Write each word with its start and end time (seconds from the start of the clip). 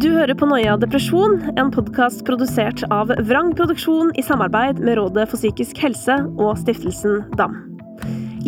Du 0.00 0.06
hører 0.14 0.32
på 0.32 0.46
Noia 0.48 0.78
depresjon, 0.80 1.34
en 1.60 1.68
podkast 1.74 2.22
produsert 2.24 2.80
av 2.94 3.10
Vrang 3.28 3.50
Produksjon 3.52 4.14
i 4.16 4.22
samarbeid 4.24 4.78
med 4.80 4.96
Rådet 4.96 5.26
for 5.28 5.36
psykisk 5.36 5.76
helse 5.84 6.14
og 6.40 6.54
stiftelsen 6.62 7.18
DAM. 7.36 7.58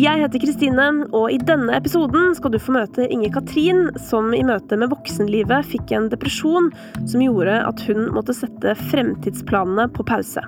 Jeg 0.01 0.23
heter 0.23 0.41
Kristine, 0.41 0.87
og 1.13 1.27
i 1.29 1.37
denne 1.37 1.75
episoden 1.77 2.33
skal 2.33 2.55
du 2.55 2.57
få 2.57 2.73
møte 2.73 3.05
Inger 3.05 3.35
Katrin, 3.35 3.85
som 4.01 4.33
i 4.33 4.41
møte 4.41 4.79
med 4.81 4.89
voksenlivet 4.95 5.69
fikk 5.75 5.93
en 5.93 6.09
depresjon 6.09 6.71
som 7.03 7.21
gjorde 7.21 7.59
at 7.67 7.85
hun 7.85 8.07
måtte 8.15 8.33
sette 8.33 8.73
fremtidsplanene 8.87 9.91
på 9.93 10.07
pause. 10.09 10.41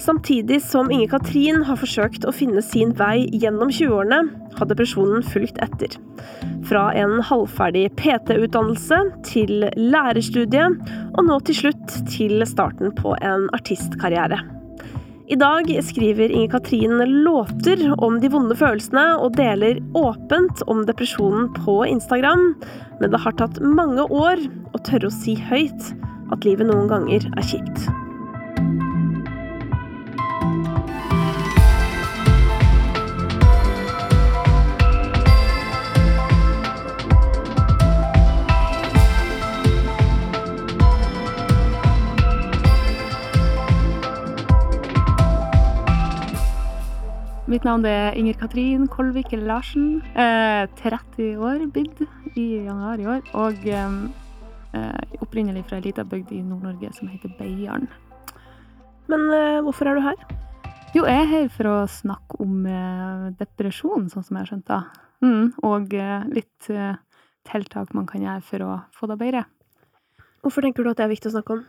Samtidig 0.00 0.62
som 0.64 0.88
Inger 0.90 1.10
Katrin 1.12 1.58
har 1.68 1.76
forsøkt 1.76 2.24
å 2.24 2.32
finne 2.32 2.62
sin 2.64 2.94
vei 2.96 3.26
gjennom 3.36 3.68
20-årene, 3.68 4.20
har 4.56 4.68
depresjonen 4.70 5.20
fulgt 5.26 5.60
etter. 5.60 5.98
Fra 6.70 6.86
en 6.96 7.18
halvferdig 7.28 7.90
PT-utdannelse 8.00 9.02
til 9.28 9.66
lærerstudie, 9.76 10.70
og 11.12 11.28
nå 11.28 11.36
til 11.44 11.58
slutt 11.58 11.98
til 12.08 12.40
starten 12.48 12.94
på 12.96 13.12
en 13.20 13.50
artistkarriere. 13.56 14.40
I 15.30 15.36
dag 15.38 15.68
skriver 15.84 16.32
Inger 16.32 16.56
Katrin 16.56 16.96
låter 17.20 17.84
om 18.00 18.16
de 18.24 18.32
vonde 18.32 18.56
følelsene 18.56 19.04
og 19.20 19.36
deler 19.36 19.84
åpent 19.94 20.64
om 20.66 20.86
depresjonen 20.88 21.52
på 21.60 21.82
Instagram, 21.92 22.54
men 23.04 23.12
det 23.12 23.20
har 23.20 23.36
tatt 23.36 23.60
mange 23.60 24.08
år 24.08 24.48
å 24.72 24.80
tørre 24.80 25.12
å 25.12 25.18
si 25.20 25.36
høyt 25.52 25.92
at 26.32 26.46
livet 26.48 26.72
noen 26.72 26.88
ganger 26.88 27.28
er 27.36 27.52
kjipt. 27.52 27.90
Mitt 47.50 47.64
navn 47.66 47.82
er 47.82 48.14
Inger 48.14 48.36
Katrin 48.38 48.84
Kolvik 48.86 49.32
Larsen. 49.34 49.96
Eh, 50.14 50.68
30 50.78 51.40
år, 51.42 51.64
bidd 51.74 51.98
i 52.38 52.44
januar 52.62 53.00
i 53.02 53.06
år. 53.10 53.24
Og 53.34 53.64
eh, 53.66 54.98
opprinnelig 55.18 55.64
fra 55.66 55.80
ei 55.80 55.88
lita 55.88 56.04
bygd 56.06 56.28
i 56.36 56.44
Nord-Norge 56.46 56.92
som 56.94 57.08
heter 57.10 57.32
Beiarn. 57.40 57.88
Men 59.10 59.24
eh, 59.34 59.58
hvorfor 59.66 59.90
er 59.90 59.98
du 59.98 60.04
her? 60.04 60.22
Jo, 60.94 61.08
jeg 61.08 61.24
er 61.24 61.26
her 61.32 61.48
for 61.50 61.66
å 61.72 61.74
snakke 61.90 62.38
om 62.44 62.68
eh, 62.70 63.24
depresjon, 63.40 64.06
sånn 64.12 64.26
som 64.28 64.38
jeg 64.38 64.44
har 64.44 64.50
skjønt 64.52 64.70
det. 64.70 64.78
Mm, 65.26 65.48
og 65.66 65.96
eh, 65.98 66.28
litt 66.30 66.68
eh, 66.70 67.00
tiltak 67.50 67.90
man 67.98 68.06
kan 68.06 68.22
gjøre 68.28 68.44
for 68.46 68.66
å 68.68 68.76
få 68.94 69.08
det 69.10 69.16
bedre. 69.24 69.42
Hvorfor 70.44 70.62
tenker 70.62 70.86
du 70.86 70.92
at 70.92 71.02
det 71.02 71.08
er 71.08 71.10
viktig 71.16 71.32
å 71.32 71.34
snakke 71.34 71.58
om? 71.58 71.66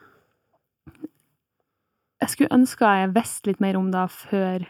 Jeg 2.22 2.36
skulle 2.36 2.54
ønske 2.54 2.94
jeg 3.00 3.12
visste 3.18 3.50
litt 3.50 3.66
mer 3.66 3.82
om 3.82 3.90
det 3.90 4.06
før 4.14 4.68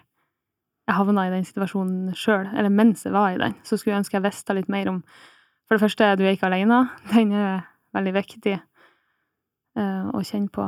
jeg 0.89 0.97
havna 0.97 1.27
i 1.27 1.33
den 1.33 1.45
situasjonen 1.47 2.15
sjøl, 2.17 2.49
eller 2.57 2.73
mens 2.73 3.05
jeg 3.05 3.13
var 3.13 3.35
i 3.35 3.39
den, 3.41 3.55
så 3.63 3.77
skulle 3.77 3.95
jeg 3.95 4.03
ønske 4.03 4.17
jeg 4.17 4.25
visste 4.25 4.55
litt 4.57 4.71
mer 4.71 4.89
om 4.91 5.03
For 5.69 5.77
det 5.77 5.85
første, 5.85 6.07
du 6.19 6.25
er 6.25 6.33
ikke 6.35 6.49
alene. 6.49 6.81
Den 7.13 7.29
er 7.31 7.61
veldig 7.95 8.11
viktig 8.11 8.57
uh, 9.79 10.09
å 10.11 10.19
kjenne 10.19 10.51
på. 10.51 10.65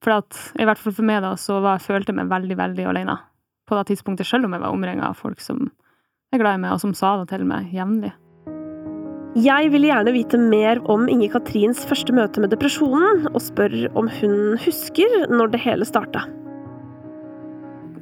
For 0.00 0.14
at, 0.16 0.38
i 0.56 0.64
hvert 0.64 0.80
fall 0.80 0.94
for 0.96 1.04
meg, 1.04 1.20
da, 1.20 1.34
så 1.36 1.58
var, 1.60 1.76
jeg 1.76 1.90
følte 1.90 2.12
jeg 2.12 2.16
meg 2.22 2.30
veldig, 2.32 2.56
veldig 2.56 2.86
alene 2.88 3.18
på 3.68 3.76
det 3.76 3.90
tidspunktet, 3.90 4.28
selv 4.28 4.48
om 4.48 4.56
jeg 4.56 4.62
var 4.64 4.72
omringa 4.72 5.10
av 5.10 5.18
folk 5.20 5.44
som 5.44 5.66
er 6.32 6.40
glad 6.40 6.56
i 6.56 6.62
meg, 6.64 6.72
og 6.72 6.80
som 6.80 6.94
sa 6.96 7.18
det 7.20 7.34
til 7.34 7.44
meg 7.48 7.68
jevnlig. 7.76 8.14
Jeg 9.44 9.72
ville 9.74 9.88
gjerne 9.90 10.12
vite 10.14 10.38
mer 10.38 10.78
om 10.92 11.08
Inge-Katrins 11.10 11.82
første 11.90 12.14
møte 12.14 12.40
med 12.40 12.52
depresjonen, 12.54 13.26
og 13.32 13.40
spør 13.42 13.74
om 13.98 14.08
hun 14.20 14.54
husker 14.62 15.24
når 15.32 15.52
det 15.52 15.62
hele 15.64 15.88
starta. 15.88 16.22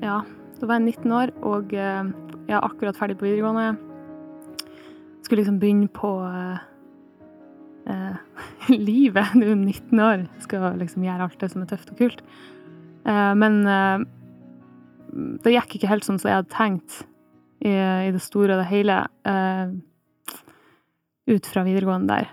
Ja, 0.02 0.20
da 0.62 0.68
var 0.70 0.78
jeg 0.78 0.94
19 0.94 1.12
år, 1.16 1.30
og 1.42 1.72
eh, 1.74 2.10
jeg 2.46 2.54
er 2.54 2.62
akkurat 2.62 2.94
ferdig 2.94 3.16
på 3.18 3.26
videregående. 3.26 3.72
Skulle 5.24 5.40
liksom 5.40 5.58
begynne 5.58 5.88
på 5.90 6.10
eh, 6.22 6.60
eh 7.90 8.68
livet. 8.88 9.34
Du 9.34 9.42
er 9.42 9.56
19 9.58 10.00
år, 10.00 10.26
skal 10.38 10.78
liksom 10.78 11.02
gjøre 11.02 11.26
alt 11.26 11.40
det 11.40 11.50
som 11.50 11.64
er 11.64 11.70
tøft 11.72 11.90
og 11.90 11.98
kult. 11.98 12.22
Eh, 13.02 13.32
men 13.34 13.58
eh, 13.66 14.04
det 15.42 15.56
gikk 15.56 15.80
ikke 15.80 15.90
helt 15.90 16.06
sånn 16.06 16.22
som 16.22 16.30
jeg 16.30 16.38
hadde 16.38 16.54
tenkt 16.54 17.00
i, 17.58 17.74
i 17.74 18.14
det 18.14 18.22
store 18.22 18.54
og 18.54 18.62
det 18.62 18.70
hele 18.70 19.00
eh, 19.26 19.74
ut 21.26 21.50
fra 21.50 21.66
videregående 21.66 22.20
der. 22.20 22.30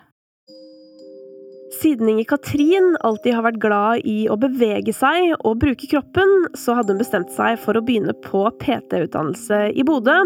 Siden 1.69 2.09
Inger 2.09 2.23
Katrin 2.23 2.95
alltid 3.05 3.35
har 3.37 3.45
vært 3.45 3.59
glad 3.61 4.07
i 4.09 4.23
å 4.31 4.37
bevege 4.41 4.93
seg 4.95 5.35
og 5.45 5.59
bruke 5.61 5.85
kroppen, 5.91 6.31
så 6.57 6.73
hadde 6.73 6.95
hun 6.95 7.01
bestemt 7.03 7.29
seg 7.35 7.59
for 7.61 7.77
å 7.77 7.83
begynne 7.85 8.15
på 8.25 8.41
PT-utdannelse 8.63 9.67
i 9.77 9.85
Bodø. 9.85 10.17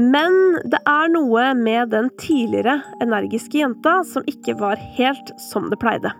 Men 0.00 0.38
det 0.72 0.80
er 0.88 1.12
noe 1.12 1.50
med 1.58 1.92
den 1.92 2.08
tidligere 2.22 2.78
energiske 3.04 3.60
jenta 3.60 3.98
som 4.08 4.24
ikke 4.30 4.56
var 4.60 4.80
helt 4.96 5.34
som 5.50 5.68
det 5.68 5.80
pleide. 5.82 6.14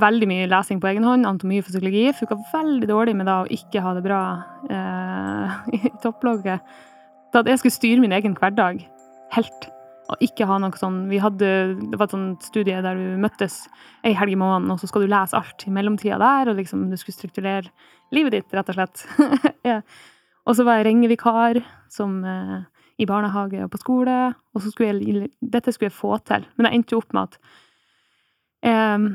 Veldig 0.00 0.28
mye 0.30 0.48
lesing 0.48 0.80
på 0.80 0.88
egen 0.88 1.04
hånd, 1.04 1.26
anatomi 1.26 1.58
og 1.60 1.68
fysiologi. 1.68 2.06
Funka 2.16 2.38
veldig 2.54 2.88
dårlig 2.88 3.18
med 3.18 3.28
da 3.28 3.42
å 3.42 3.50
ikke 3.52 3.82
ha 3.84 3.96
det 3.98 4.06
bra 4.06 4.22
eh, 4.70 5.58
i 5.76 5.96
topplogget. 6.00 6.78
Så 7.28 7.42
at 7.42 7.50
jeg 7.50 7.60
skulle 7.60 7.76
styre 7.76 8.04
min 8.04 8.16
egen 8.16 8.38
hverdag 8.38 8.86
helt 9.34 9.74
og 10.08 10.24
ikke 10.24 10.46
ha 10.48 10.56
noe 10.62 10.76
sånn 10.78 11.02
Vi 11.10 11.20
hadde 11.20 11.50
Det 11.78 11.98
var 11.98 12.08
et 12.08 12.14
sånt 12.14 12.46
studie 12.48 12.80
der 12.84 12.96
du 12.98 13.20
møttes 13.20 13.60
ei 14.06 14.14
helg 14.16 14.32
i 14.32 14.40
måneden, 14.40 14.70
og 14.72 14.80
så 14.80 14.88
skal 14.88 15.04
du 15.04 15.10
lese 15.10 15.36
alt 15.36 15.64
i 15.66 15.72
mellomtida 15.74 16.16
der, 16.22 16.52
og 16.52 16.60
liksom 16.60 16.86
du 16.88 16.96
skulle 16.96 17.16
strukturere 17.16 17.68
livet 18.14 18.36
ditt, 18.36 18.54
rett 18.54 18.70
og 18.70 18.76
slett. 18.78 19.02
ja. 19.68 19.80
Og 20.48 20.56
så 20.56 20.64
var 20.64 20.78
jeg 20.78 20.86
rengevikar 20.86 21.58
som 21.92 22.22
eh, 22.24 22.60
i 23.02 23.08
barnehage 23.10 23.60
og 23.66 23.72
på 23.74 23.80
skole, 23.82 24.18
og 24.54 24.62
så 24.62 24.70
skulle 24.72 24.94
jeg 24.94 25.32
Dette 25.42 25.74
skulle 25.74 25.90
jeg 25.90 25.98
få 25.98 26.14
til, 26.30 26.46
men 26.56 26.68
jeg 26.68 26.78
endte 26.78 26.94
jo 26.94 27.02
opp 27.02 27.16
med 27.16 27.26
at 27.26 27.40
eh, 28.70 29.08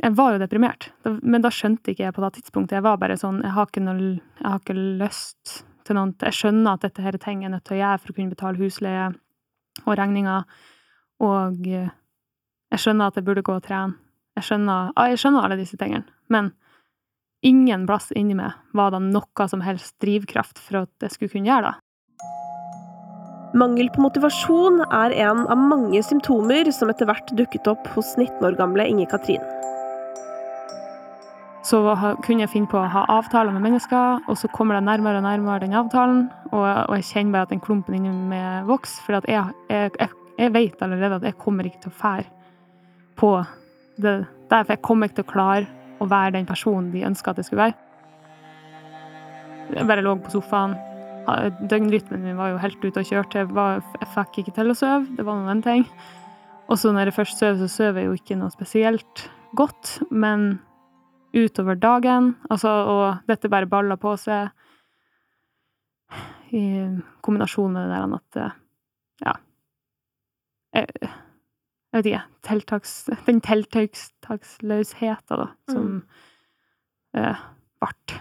jeg 0.00 0.14
var 0.16 0.36
jo 0.36 0.42
deprimert, 0.44 0.92
men 1.20 1.42
da 1.42 1.50
skjønte 1.52 1.92
ikke 1.92 2.06
jeg 2.06 2.14
på 2.14 2.22
det 2.22 2.36
tidspunktet. 2.38 2.76
Jeg 2.78 2.86
var 2.86 3.00
bare 3.02 3.18
sånn 3.18 3.40
Jeg 3.42 3.50
har 3.56 3.66
ikke, 3.66 3.82
noe, 3.82 4.12
jeg 4.38 4.46
har 4.46 4.60
ikke 4.62 4.76
lyst 4.78 5.56
til 5.82 5.98
noe 5.98 6.14
Jeg 6.14 6.36
skjønner 6.38 6.78
at 6.78 6.86
dette 6.86 7.02
her 7.02 7.18
er 7.18 7.22
ting 7.24 7.42
jeg 7.42 7.50
er 7.50 7.56
nødt 7.56 7.66
til 7.66 7.76
å 7.76 7.80
gjøre 7.80 7.98
for 7.98 8.12
å 8.12 8.16
kunne 8.16 8.36
betale 8.36 8.62
husleie 8.62 9.08
og 9.84 9.96
regninger. 9.98 10.46
Og 11.24 11.68
eh, 11.68 11.90
jeg 12.70 12.82
skjønner 12.84 13.10
at 13.10 13.18
jeg 13.18 13.26
burde 13.26 13.44
gå 13.46 13.58
og 13.58 13.66
trene. 13.66 13.98
Jeg 14.38 14.46
skjønner, 14.46 14.92
jeg 15.10 15.20
skjønner 15.20 15.46
alle 15.46 15.58
disse 15.58 15.78
tingene. 15.80 16.06
Men 16.30 16.52
ingen 17.46 17.86
plass 17.88 18.10
inni 18.16 18.36
meg 18.38 18.56
var 18.76 18.94
det 18.94 19.02
noe 19.08 19.46
som 19.50 19.64
helst 19.64 19.96
drivkraft 20.02 20.60
for 20.62 20.84
at 20.84 21.06
jeg 21.06 21.16
skulle 21.16 21.34
kunne 21.34 21.50
gjøre 21.50 21.70
det. 21.70 21.76
Mangel 23.58 23.88
på 23.90 24.04
motivasjon 24.04 24.78
er 24.94 25.16
en 25.24 25.42
av 25.50 25.58
mange 25.58 25.98
symptomer 26.06 26.70
som 26.70 26.92
etter 26.92 27.08
hvert 27.08 27.32
dukket 27.34 27.66
opp 27.72 27.88
hos 27.96 28.12
19 28.14 28.46
år 28.46 28.54
gamle 28.60 28.86
Inger 28.86 29.10
Katrin. 29.10 29.42
Så 31.70 31.78
kunne 32.24 32.42
jeg 32.42 32.50
finne 32.50 32.66
på 32.70 32.80
å 32.80 32.88
ha 32.90 33.04
avtaler 33.14 33.54
med 33.54 33.62
mennesker, 33.62 34.24
og 34.26 34.38
så 34.38 34.48
kommer 34.50 34.74
det 34.74 34.88
nærmere 34.88 35.20
og 35.20 35.26
nærmere 35.28 35.62
den 35.62 35.76
avtalen, 35.78 36.24
og, 36.50 36.64
jeg 36.96 37.06
kjenner 37.12 37.36
bare 37.36 37.46
at 37.46 37.52
den 37.52 37.62
klumpen 37.62 37.94
inni 37.94 38.10
meg 38.32 38.66
vokser, 38.66 39.04
for 39.06 39.20
jeg, 39.20 39.54
jeg, 39.70 39.92
jeg, 40.00 40.16
jeg, 40.40 40.52
vet 40.56 40.82
allerede 40.82 41.20
at 41.20 41.28
jeg 41.28 41.38
kommer 41.38 41.68
ikke 41.68 41.84
til 41.84 41.92
å 41.92 41.98
fære 42.00 42.26
på 43.20 43.32
det 44.00 44.18
Derfor 44.50 44.74
jeg 44.74 44.82
kommer 44.82 45.06
ikke 45.06 45.20
til 45.20 45.26
å 45.28 45.30
klare 45.30 45.66
å 46.02 46.06
være 46.10 46.32
den 46.34 46.46
personen 46.48 46.88
de 46.90 47.04
ønsker 47.06 47.30
at 47.30 47.38
jeg 47.38 47.46
skulle 47.46 47.68
være. 47.68 47.76
Jeg 49.76 49.86
bare 49.86 50.02
lå 50.02 50.16
på 50.24 50.32
sofaen. 50.32 50.72
Døgnrytmen 51.70 52.24
min 52.24 52.40
var 52.40 52.50
jo 52.50 52.58
helt 52.58 52.82
ute 52.82 53.04
og 53.04 53.06
kjørte. 53.06 53.44
Jeg, 53.44 53.50
var, 53.54 53.78
jeg 54.00 54.08
fikk 54.16 54.40
ikke 54.42 54.56
til 54.56 54.72
å 54.72 54.76
sove. 54.80 55.04
Det 55.14 55.26
var 55.28 55.38
nå 55.38 55.52
en 55.52 55.62
ting. 55.62 55.84
Og 56.66 56.80
så 56.82 56.90
når 56.90 57.12
jeg 57.12 57.18
først 57.20 57.38
sover, 57.38 57.60
så 57.60 57.70
sover 57.70 58.02
jeg 58.02 58.10
jo 58.10 58.18
ikke 58.18 58.40
noe 58.40 58.50
spesielt 58.50 59.24
godt, 59.54 60.00
men 60.10 60.50
utover 61.36 61.78
dagen. 61.78 62.34
Altså, 62.50 62.68
og 62.68 63.30
dette 63.30 63.50
bare 63.52 63.68
baller 63.70 64.00
på 64.00 64.16
seg 64.20 64.50
i 66.56 66.64
kombinasjon 67.22 67.72
med 67.74 67.86
det 67.86 67.98
der 67.98 68.18
at 68.18 68.42
eh, 68.42 68.58
Ja. 69.20 69.32
Jeg, 70.74 70.86
jeg 71.00 71.98
vet 71.98 72.06
ikke. 72.06 72.22
Tiltaks, 72.46 72.92
den 73.26 73.40
tiltaksløsheten, 73.42 75.42
da, 75.42 75.48
som 75.70 75.88
mm. 75.88 76.00
eh, 77.18 77.42
ble. 77.82 78.18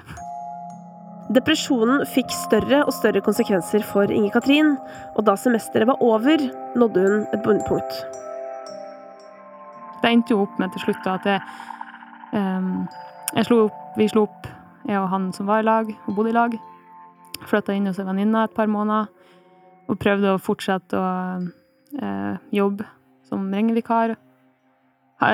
Depresjonen 1.30 2.02
fikk 2.10 2.32
større 2.34 2.80
og 2.88 2.94
større 2.98 3.22
konsekvenser 3.22 3.84
for 3.86 4.10
Inger 4.10 4.34
Katrin, 4.34 4.72
og 5.14 5.28
da 5.28 5.36
semesteret 5.38 5.86
var 5.92 6.02
over, 6.02 6.42
nådde 6.74 7.04
hun 7.06 7.28
et 7.30 7.44
bunnpunkt. 7.46 8.00
Det 10.02 10.10
endte 10.10 10.34
jo 10.34 10.48
opp 10.48 10.58
med 10.58 10.74
til 10.74 10.88
slutt 10.88 11.12
at 11.12 11.28
jeg 11.30 11.44
slo 12.32 13.64
opp, 13.68 13.80
vi 13.98 14.08
slo 14.12 14.26
opp, 14.28 14.50
jeg 14.88 15.00
og 15.00 15.10
han 15.12 15.30
som 15.36 15.50
var 15.50 15.64
i 15.64 15.68
lag, 15.68 15.90
og 16.08 16.16
bodde 16.18 16.34
i 16.34 16.38
lag. 16.38 16.56
Flytta 17.50 17.76
inn 17.76 17.88
hos 17.88 18.00
ei 18.02 18.08
venninne 18.08 18.46
et 18.46 18.56
par 18.56 18.70
måneder 18.70 19.10
og 19.90 19.98
prøvde 20.02 20.34
å 20.36 20.42
fortsette 20.42 20.98
å 20.98 21.10
eh, 21.98 22.34
jobbe 22.54 22.88
som 23.30 23.48
ringevikar. 23.54 24.16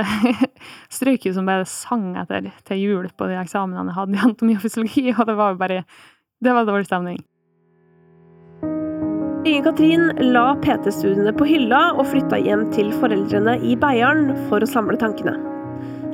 Strøyk 0.95 1.27
jo 1.27 1.35
som 1.35 1.47
bare 1.47 1.67
sang 1.69 2.15
etter 2.17 2.49
til 2.65 2.81
jul 2.81 3.09
på 3.13 3.29
de 3.29 3.37
eksamenene 3.37 3.91
jeg 3.91 3.99
hadde 3.99 4.17
i 4.17 4.21
anatomi 4.23 4.57
og 4.57 4.65
fysiologi, 4.65 5.07
og 5.17 5.25
det 5.29 5.39
var 5.39 5.57
bare 5.61 5.85
Det 6.43 6.53
var 6.53 6.65
dårlig 6.67 6.85
stemning. 6.85 7.23
Inger-Katrin 9.45 10.31
la 10.33 10.55
PT-studiene 10.61 11.31
på 11.37 11.45
hylla 11.45 11.91
og 11.93 12.07
flytta 12.09 12.39
hjem 12.41 12.65
til 12.73 12.89
foreldrene 12.97 13.59
i 13.61 13.75
Beiarn 13.77 14.31
for 14.49 14.65
å 14.65 14.69
samle 14.69 14.97
tankene. 14.97 15.54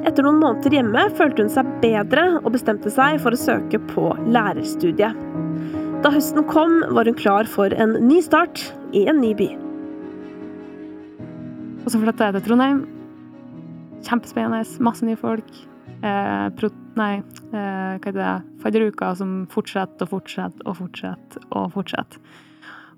Etter 0.01 0.25
noen 0.25 0.39
måneder 0.41 0.73
hjemme 0.73 1.01
følte 1.17 1.43
hun 1.45 1.51
seg 1.53 1.67
bedre 1.83 2.23
og 2.41 2.51
bestemte 2.55 2.89
seg 2.93 3.19
for 3.21 3.35
å 3.35 3.39
søke 3.39 3.77
på 3.91 4.07
lærerstudiet. 4.33 5.17
Da 6.01 6.09
høsten 6.09 6.41
kom, 6.49 6.79
var 6.97 7.05
hun 7.05 7.17
klar 7.19 7.49
for 7.49 7.73
en 7.77 7.93
ny 8.07 8.17
start 8.25 8.63
i 8.97 9.03
en 9.11 9.21
ny 9.21 9.35
by. 9.37 9.51
Og 11.83 11.93
så 11.93 12.01
flytta 12.01 12.29
jeg 12.31 12.39
til 12.39 12.45
Trondheim. 12.47 12.81
Kjempespennende. 14.07 14.65
Masse 14.81 15.05
nye 15.05 15.19
folk. 15.21 15.49
Eh, 16.01 16.47
pro, 16.57 16.71
nei, 16.97 17.13
eh, 17.53 17.53
hva 17.53 18.01
heter 18.01 18.17
det? 18.17 18.35
Fadderuka 18.63 19.13
som 19.17 19.43
fortsetter 19.53 20.07
og 20.07 20.15
fortsetter 20.15 20.65
og 20.65 20.79
fortsetter 20.81 21.45
og 21.51 21.73
fortsetter. 21.75 22.21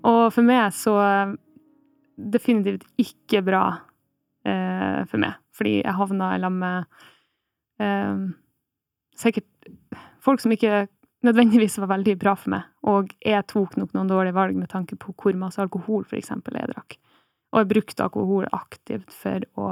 Og 0.08 0.22
for 0.32 0.44
meg 0.44 0.72
så 0.76 0.96
definitivt 2.16 2.86
ikke 3.00 3.44
bra 3.44 3.64
eh, 3.74 3.93
for 4.44 5.22
meg. 5.22 5.38
Fordi 5.56 5.78
jeg 5.80 5.96
havna 5.96 6.34
lag 6.36 6.52
med 6.52 6.84
eh, 7.80 8.24
sikkert 9.16 9.70
folk 10.24 10.42
som 10.42 10.52
ikke 10.54 10.86
nødvendigvis 11.24 11.78
var 11.80 11.92
veldig 11.94 12.16
bra 12.20 12.34
for 12.36 12.54
meg. 12.54 12.68
Og 12.90 13.14
jeg 13.24 13.46
tok 13.50 13.78
nok 13.80 13.94
noen 13.96 14.10
dårlige 14.10 14.36
valg 14.36 14.58
med 14.58 14.70
tanke 14.72 14.98
på 15.00 15.14
hvor 15.16 15.36
masse 15.40 15.62
alkohol 15.62 16.04
for 16.08 16.20
eksempel 16.20 16.58
jeg 16.58 16.70
drakk. 16.72 16.98
Og 17.54 17.62
jeg 17.62 17.70
brukte 17.70 18.04
alkohol 18.04 18.48
aktivt 18.52 19.14
for 19.14 19.46
å 19.60 19.68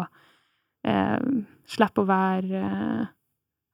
eh, 0.87 1.25
slippe 1.69 2.05
å 2.05 2.09
være 2.09 2.63
eh, 2.63 3.11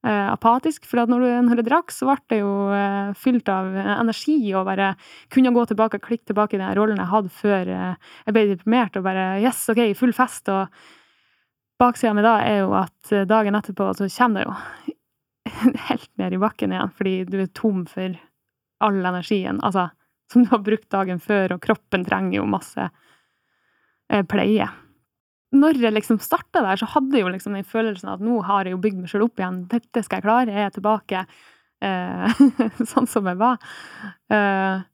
apatisk. 0.09 0.87
For 0.89 1.01
når, 1.09 1.25
du, 1.25 1.31
når 1.47 1.63
jeg 1.63 1.69
drakk, 1.69 1.93
så 1.95 2.09
ble 2.09 2.17
det 2.33 2.41
jo 2.41 2.53
eh, 2.75 3.11
fylt 3.19 3.51
av 3.53 3.73
energi 3.99 4.39
og 4.53 4.69
bare 4.69 4.93
kunne 5.35 5.53
gå 5.55 5.65
tilbake, 5.71 6.01
og 6.01 6.09
klikke 6.09 6.31
tilbake 6.31 6.57
i 6.57 6.63
den 6.63 6.77
rollen 6.79 7.01
jeg 7.01 7.13
hadde 7.13 7.35
før 7.35 7.73
eh, 7.75 8.15
jeg 8.27 8.37
ble 8.37 8.47
deprimert, 8.53 8.97
og 8.99 9.07
bare 9.09 9.27
yes, 9.43 9.65
OK, 9.73 9.83
full 9.99 10.15
fest. 10.17 10.49
og 10.53 10.73
Baksida 11.79 12.15
med 12.17 12.27
da 12.27 12.39
er 12.43 12.65
jo 12.65 12.73
at 12.75 13.13
eh, 13.15 13.27
dagen 13.29 13.59
etterpå 13.59 13.93
så 13.95 14.09
kommer 14.17 14.43
det 14.43 14.49
jo 14.49 15.77
helt 15.89 16.11
ned 16.19 16.35
i 16.35 16.43
bakken 16.43 16.75
igjen, 16.75 16.97
fordi 16.97 17.15
du 17.29 17.39
er 17.43 17.53
tom 17.55 17.85
for 17.87 18.19
all 18.85 18.99
energien 19.11 19.61
altså, 19.65 19.89
som 20.33 20.45
du 20.45 20.51
har 20.51 20.65
brukt 20.65 20.91
dagen 20.91 21.23
før, 21.23 21.55
og 21.55 21.63
kroppen 21.63 22.05
trenger 22.07 22.41
jo 22.41 22.51
masse 22.51 22.89
eh, 22.89 24.25
pleie. 24.29 24.67
Når 25.57 25.79
jeg 25.81 25.95
liksom 25.97 26.19
starta 26.21 26.61
der, 26.61 26.77
så 26.77 26.89
hadde 26.93 27.17
jeg 27.17 27.25
jo 27.25 27.33
liksom 27.33 27.55
den 27.57 27.65
følelsen 27.65 28.11
at 28.13 28.21
nå 28.25 28.43
har 28.45 28.69
jeg 28.69 28.75
jo 28.77 28.83
bygd 28.85 28.99
meg 29.01 29.13
sjøl 29.13 29.25
opp 29.25 29.41
igjen. 29.41 29.63
Dette 29.71 30.03
skal 30.05 30.21
jeg 30.21 30.27
klare. 30.27 30.53
Jeg 30.53 30.69
er 30.69 30.75
tilbake 30.75 31.23
eh, 31.85 32.43
sånn 32.93 33.09
som 33.09 33.29
jeg 33.31 33.41
var. 33.41 33.57
Eh, 34.29 34.85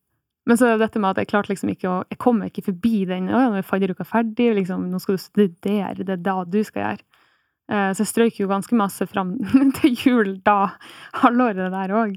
men 0.45 0.61
så 0.61 0.69
er 0.69 0.77
det 0.77 0.85
dette 0.85 1.01
med 1.01 1.15
at 1.15 1.23
jeg 1.23 1.31
klarte 1.33 1.51
liksom 1.51 1.73
ikke 1.73 1.89
å 1.89 1.97
Jeg 2.13 2.21
kommer 2.21 2.51
ikke 2.51 2.67
forbi 2.69 3.03
den. 3.09 3.31
Å, 3.33 3.41
nå 3.51 3.59
er 3.59 3.67
fadderuka 3.67 4.07
ferdig, 4.07 4.53
liksom, 4.61 4.87
nå 4.93 5.01
skal 5.03 5.19
du 5.19 5.25
studere. 5.25 6.05
Det 6.05 6.19
er 6.19 6.23
da 6.23 6.37
du 6.47 6.61
skal 6.63 6.85
gjøre. 6.85 7.07
Eh, 7.73 7.91
så 7.97 8.05
jeg 8.05 8.11
strøyk 8.13 8.39
jo 8.43 8.51
ganske 8.51 8.77
masse 8.79 9.09
fram 9.11 9.35
til 9.81 9.97
jul 9.97 10.37
da 10.47 10.75
halvåret 11.23 11.73
der 11.75 11.97
òg. 11.97 12.15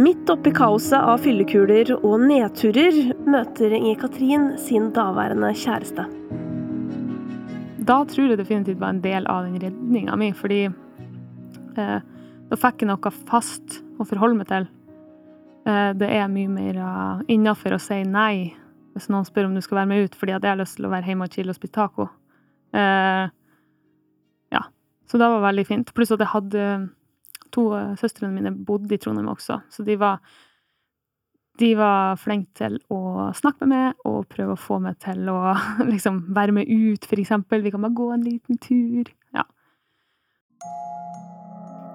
Midt 0.00 0.30
oppi 0.32 0.54
kaoset 0.56 0.96
av 0.96 1.20
fyllekuler 1.20 1.90
og 1.98 2.22
nedturer 2.24 3.10
møter 3.28 3.74
Inger-Katrin 3.76 4.54
sin 4.62 4.88
daværende 4.96 5.52
kjæreste. 5.52 6.06
Da 7.90 8.04
tror 8.06 8.30
jeg 8.30 8.38
definitivt 8.38 8.78
var 8.78 8.94
en 8.94 9.02
del 9.02 9.24
av 9.26 9.48
den 9.48 9.58
redninga 9.58 10.14
mi, 10.18 10.28
fordi 10.36 10.60
eh, 10.68 11.96
da 12.50 12.58
fikk 12.58 12.84
jeg 12.84 12.90
noe 12.90 13.10
fast 13.26 13.80
å 13.98 14.06
forholde 14.06 14.38
meg 14.38 14.46
til. 14.50 14.68
Eh, 15.66 15.90
det 15.98 16.10
er 16.14 16.30
mye 16.30 16.50
mer 16.52 16.78
uh, 16.78 17.24
innafor 17.26 17.74
å 17.74 17.80
si 17.82 17.98
nei 18.06 18.52
hvis 18.94 19.08
noen 19.10 19.26
spør 19.26 19.48
om 19.48 19.56
du 19.58 19.62
skal 19.62 19.80
være 19.80 19.90
med 19.90 20.06
ut 20.06 20.16
fordi 20.18 20.34
at 20.34 20.46
jeg 20.46 20.52
har 20.52 20.60
lyst 20.60 20.78
til 20.78 20.86
å 20.86 20.92
være 20.92 21.10
hjemme 21.10 21.26
og 21.26 21.34
chille 21.34 21.52
og 21.52 21.58
spise 21.58 21.74
taco. 21.74 22.06
Eh, 22.74 23.24
ja. 24.54 24.62
Så 25.10 25.18
det 25.18 25.28
var 25.34 25.44
veldig 25.44 25.66
fint. 25.66 25.92
Pluss 25.94 26.14
at 26.14 26.22
jeg 26.22 26.30
hadde 26.30 26.68
to 27.54 27.68
uh, 27.74 27.96
søstrene 27.98 28.34
mine 28.34 28.54
bodde 28.54 28.94
i 28.94 29.02
Trondheim 29.02 29.30
også, 29.34 29.60
så 29.66 29.86
de 29.86 29.98
var 29.98 30.22
de 31.60 31.74
var 31.78 32.18
flinke 32.20 32.54
til 32.56 32.78
å 32.92 33.30
snakke 33.36 33.68
med 33.68 33.70
meg 33.70 34.08
og 34.08 34.28
prøve 34.32 34.56
å 34.56 34.60
få 34.60 34.80
meg 34.82 34.98
til 35.02 35.28
å 35.32 35.54
liksom 35.92 36.24
være 36.36 36.56
med 36.56 36.70
ut, 36.70 37.06
for 37.06 37.20
eksempel. 37.20 37.64
Vi 37.64 37.72
kan 37.74 37.84
bare 37.84 37.98
gå 37.98 38.10
en 38.14 38.26
liten 38.26 38.60
tur. 38.62 39.10
Ja. 39.36 39.44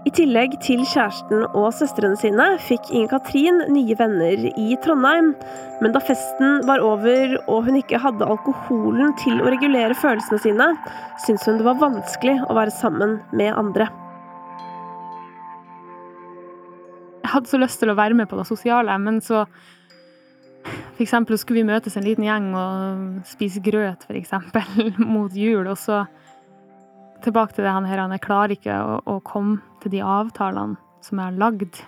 I 0.05 0.11
tillegg 0.13 0.59
til 0.61 0.83
kjæresten 0.85 1.47
og 1.57 1.71
søstrene 1.73 2.17
sine 2.21 2.45
fikk 2.61 2.91
Inger-Katrin 2.91 3.63
nye 3.73 3.97
venner 3.97 4.45
i 4.53 4.77
Trondheim. 4.85 5.33
Men 5.81 5.95
da 5.95 6.03
festen 6.05 6.61
var 6.69 6.83
over 6.85 7.33
og 7.47 7.65
hun 7.65 7.81
ikke 7.81 8.03
hadde 8.03 8.29
alkoholen 8.29 9.17
til 9.23 9.41
å 9.41 9.49
regulere 9.49 9.97
følelsene 9.97 10.41
sine, 10.45 10.71
syntes 11.25 11.49
hun 11.49 11.57
det 11.57 11.65
var 11.65 11.81
vanskelig 11.81 12.37
å 12.45 12.57
være 12.61 12.77
sammen 12.77 13.17
med 13.33 13.55
andre. 13.57 13.89
Jeg 17.25 17.31
hadde 17.33 17.49
så 17.49 17.57
lyst 17.57 17.79
til 17.81 17.89
å 17.89 17.97
være 17.97 18.13
med 18.13 18.29
på 18.29 18.37
det 18.37 18.45
sosiale, 18.45 18.93
men 19.01 19.17
så 19.23 19.47
For 20.97 21.37
skulle 21.37 21.61
vi 21.61 21.65
møtes 21.67 21.97
en 21.97 22.05
liten 22.05 22.25
gjeng 22.25 22.51
og 22.57 23.25
spise 23.29 23.61
grøt, 23.61 24.05
for 24.05 24.17
eksempel, 24.17 24.93
mot 25.15 25.33
jul, 25.33 25.65
og 25.65 25.77
så 25.77 26.03
tilbake 27.25 27.53
til 27.55 27.65
det 27.65 27.73
han 27.73 27.85
her, 27.89 28.03
jeg 28.13 28.21
klarer 28.21 28.53
ikke 28.53 28.77
å, 28.77 28.99
å 29.05 29.19
komme 29.25 29.57
til 29.81 29.93
de 29.93 30.01
avtalene 30.05 30.77
som 31.05 31.21
jeg 31.21 31.31
har 31.31 31.37
lagd. 31.41 31.81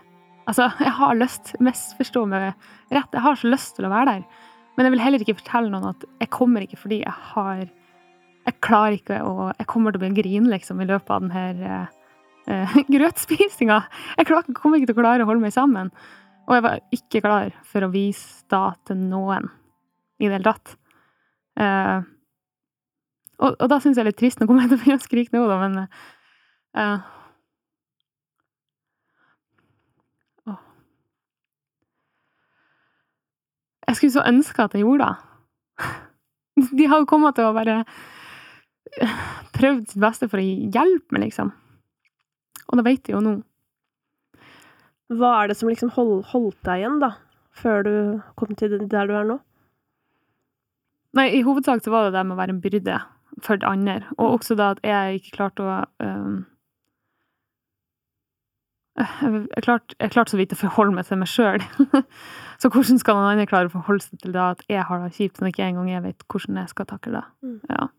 Altså, 0.50 0.70
jeg 0.82 0.94
har 0.98 1.18
lyst, 1.18 1.54
misforstå 1.62 2.26
meg 2.30 2.48
rett, 2.94 3.14
jeg 3.14 3.26
har 3.26 3.38
så 3.38 3.50
lyst 3.50 3.76
til 3.78 3.86
å 3.86 3.94
være 3.94 4.18
der. 4.18 4.46
Men 4.78 4.88
jeg 4.88 4.94
vil 4.94 5.04
heller 5.06 5.26
ikke 5.26 5.38
fortelle 5.42 5.74
noen 5.74 5.92
at 5.92 6.06
jeg 6.22 6.34
kommer 6.34 6.66
ikke 6.66 6.82
fordi 6.82 7.04
jeg 7.04 7.20
har 7.34 7.68
Jeg 8.48 8.62
klarer 8.64 8.94
ikke 8.96 9.18
å 9.26 9.50
Jeg 9.58 9.68
kommer 9.68 9.92
til 9.92 10.00
å 10.00 10.06
bli 10.06 10.22
grine, 10.22 10.50
liksom, 10.54 10.82
i 10.82 10.88
løpet 10.88 11.14
av 11.14 11.26
den 11.26 11.34
eh, 12.48 12.78
grøtspisinga. 12.96 13.80
Jeg 14.18 14.30
klar, 14.30 14.48
kommer 14.58 14.80
ikke 14.80 14.92
til 14.92 14.98
å 14.98 15.02
klare 15.02 15.26
å 15.26 15.30
holde 15.30 15.44
meg 15.44 15.56
sammen. 15.56 15.92
Og 16.48 16.56
jeg 16.56 16.64
var 16.64 16.84
ikke 16.96 17.24
klar 17.26 17.56
for 17.68 17.84
å 17.84 17.92
vise 17.92 18.46
da 18.52 18.70
til 18.88 19.02
noen 19.10 19.50
i 20.18 20.28
det 20.30 20.38
hele 20.38 20.48
tatt. 20.48 20.78
Eh, 21.60 22.00
og, 23.38 23.52
og, 23.52 23.68
da 23.70 23.78
syns 23.84 23.98
jeg 23.98 24.02
det 24.02 24.06
er 24.06 24.12
litt 24.12 24.22
trist. 24.24 24.42
Nå 24.42 24.48
kommer 24.50 24.66
jeg 24.66 24.74
til 24.74 24.80
å 24.80 24.84
begynne 24.84 25.04
å 25.04 25.06
skrike 25.06 25.36
nå, 25.36 25.46
da, 25.52 25.62
men 25.66 25.86
uh. 26.80 27.14
Jeg 33.88 33.96
skulle 33.96 34.16
så 34.18 34.26
ønske 34.28 34.64
at 34.66 34.74
jeg 34.76 34.84
gjorde 34.84 35.06
det. 35.08 36.66
De 36.78 36.88
har 36.92 37.00
jo 37.00 37.08
kommet 37.08 37.38
til 37.38 37.48
å 37.48 37.56
bare 37.56 37.78
prøvd 39.56 39.86
sitt 39.92 40.02
beste 40.02 40.28
for 40.28 40.42
å 40.42 40.44
hjelpe 40.44 41.16
meg, 41.16 41.28
liksom. 41.28 41.54
Og 42.68 42.80
det 42.80 42.86
vet 42.88 43.04
de 43.08 43.16
jo 43.16 43.22
nå. 43.24 43.36
Hva 45.18 45.34
er 45.42 45.52
det 45.52 45.58
som 45.60 45.70
liksom 45.72 45.94
hold, 45.96 46.20
holdt 46.34 46.60
deg 46.68 46.84
igjen, 46.84 47.00
da? 47.04 47.14
Før 47.58 47.86
du 47.88 47.94
kom 48.38 48.52
til 48.60 48.76
der 48.92 49.08
du 49.08 49.16
er 49.16 49.30
nå? 49.30 49.38
Nei, 51.18 51.30
i 51.34 51.46
hovedsak 51.46 51.82
så 51.82 51.94
var 51.94 52.08
det 52.08 52.18
det 52.18 52.26
med 52.28 52.36
å 52.36 52.42
være 52.42 52.54
en 52.58 52.62
byrde 52.62 53.00
for 53.44 53.60
det 53.60 53.70
andre. 53.70 54.02
Og 54.18 54.38
også 54.38 54.58
da 54.60 54.74
at 54.76 54.84
jeg 54.86 55.22
ikke 55.22 55.36
klarte 55.40 55.64
å 55.64 55.80
um, 56.04 56.44
jeg 58.98 59.62
klarte, 59.62 59.94
jeg 60.02 60.12
klarte 60.14 60.34
så 60.34 60.40
vidt 60.40 60.54
å 60.56 60.58
forholde 60.58 60.96
meg 60.98 61.06
til 61.06 61.20
meg 61.22 61.30
sjøl. 61.30 61.62
så 62.62 62.72
hvordan 62.74 62.98
skal 62.98 63.20
noen 63.20 63.36
andre 63.36 63.46
klare 63.50 63.70
å 63.70 63.74
forholde 63.76 64.08
seg 64.08 64.24
til 64.24 64.34
det 64.34 64.42
at 64.42 64.64
jeg 64.72 64.86
har 64.90 65.04
det 65.04 65.14
kjipt, 65.14 65.42
når 65.42 65.54
ikke 65.54 65.68
engang 65.68 65.92
jeg 65.92 66.04
vet 66.08 66.26
hvordan 66.34 66.58
jeg 66.64 66.72
skal 66.74 66.90
takle 66.90 67.14
det? 67.20 67.26
Mm. 67.46 67.60
Ja. 67.72 67.88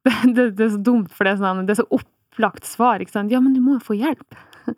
Det, 0.00 0.12
det, 0.32 0.44
det, 0.56 0.64
er 0.64 0.70
så 0.72 0.78
dumt, 0.80 1.10
for 1.12 1.28
det 1.28 1.34
er, 1.34 1.40
sånn, 1.42 1.66
det 1.68 1.74
er 1.74 1.78
så 1.82 1.98
opplagt 2.30 2.64
svar. 2.64 3.00
ikke 3.00 3.12
sant? 3.12 3.32
Ja, 3.32 3.40
men 3.40 3.54
du 3.54 3.60
må 3.60 3.78
jo 3.78 3.84
få 3.90 3.98
hjelp. 3.98 4.38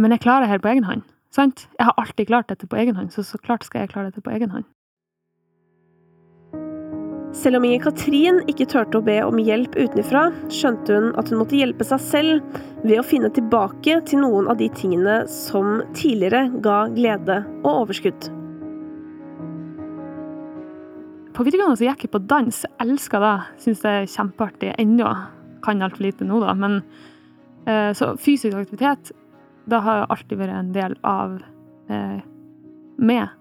men 0.00 0.14
jeg 0.14 0.22
klarer 0.22 0.46
det 0.46 0.52
her 0.54 0.62
på 0.62 0.72
egen 0.72 0.84
hånd. 0.84 1.02
Sant? 1.34 1.68
Jeg 1.78 1.90
har 1.90 1.94
alltid 1.98 2.30
klart 2.30 2.48
dette 2.48 2.66
på 2.66 2.78
egen 2.80 2.96
hånd, 2.96 3.12
så 3.12 3.22
så 3.22 3.38
klart 3.38 3.66
skal 3.66 3.84
jeg 3.84 3.92
klare 3.92 4.10
dette 4.10 4.24
på 4.24 4.32
egen 4.32 4.50
hånd. 4.50 4.64
Selv 7.36 7.58
om 7.58 7.64
Inger-Katrin 7.68 8.40
ikke 8.48 8.66
turte 8.66 8.98
å 8.98 9.04
be 9.04 9.18
om 9.20 9.36
hjelp 9.36 9.76
utenfra, 9.76 10.30
skjønte 10.48 10.96
hun 10.96 11.10
at 11.20 11.28
hun 11.28 11.42
måtte 11.42 11.58
hjelpe 11.58 11.84
seg 11.84 12.00
selv 12.00 12.58
ved 12.86 12.96
å 12.98 13.04
finne 13.04 13.28
tilbake 13.36 13.98
til 14.08 14.24
noen 14.24 14.48
av 14.48 14.56
de 14.58 14.70
tingene 14.72 15.20
som 15.28 15.82
tidligere 15.92 16.48
ga 16.64 16.86
glede 16.96 17.42
og 17.60 17.84
overskudd. 17.84 18.30
På 21.36 21.44
videregående 21.46 21.78
så 21.78 21.86
gikk 21.86 22.08
jeg 22.08 22.14
på 22.16 22.24
dans. 22.26 22.64
Jeg 22.64 22.74
elska 22.82 23.20
det. 23.22 23.34
Syns 23.62 23.84
det 23.84 23.92
er 23.92 24.14
kjempeartig 24.16 24.72
ennå. 24.80 25.12
Kan 25.64 25.82
altfor 25.82 26.06
lite 26.06 26.26
nå, 26.28 26.40
da. 26.42 26.54
Men 26.54 26.80
eh, 27.66 27.92
så 27.96 28.14
fysisk 28.20 28.56
aktivitet, 28.56 29.12
det 29.68 29.82
har 29.84 30.06
alltid 30.08 30.40
vært 30.40 30.56
en 30.56 30.72
del 30.76 30.96
av 31.06 31.38
eh, 31.90 32.20
meg. 32.98 33.34